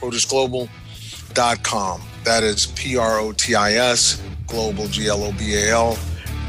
ProtisGlobal.com. 1.31 2.03
That 2.25 2.43
is 2.43 2.67
P 2.67 2.97
R 2.97 3.19
O 3.19 3.33
T 3.33 3.55
I 3.55 3.73
S, 3.75 4.23
global, 4.47 4.87
G 4.89 5.09
L 5.09 5.23
O 5.23 5.33
B 5.33 5.55
A 5.55 5.71
L 5.71 5.99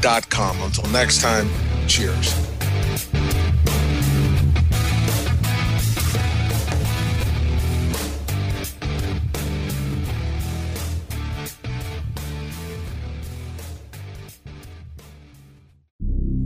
dot 0.00 0.28
com. 0.28 0.60
Until 0.62 0.90
next 0.90 1.20
time, 1.20 1.48
cheers. 1.86 2.51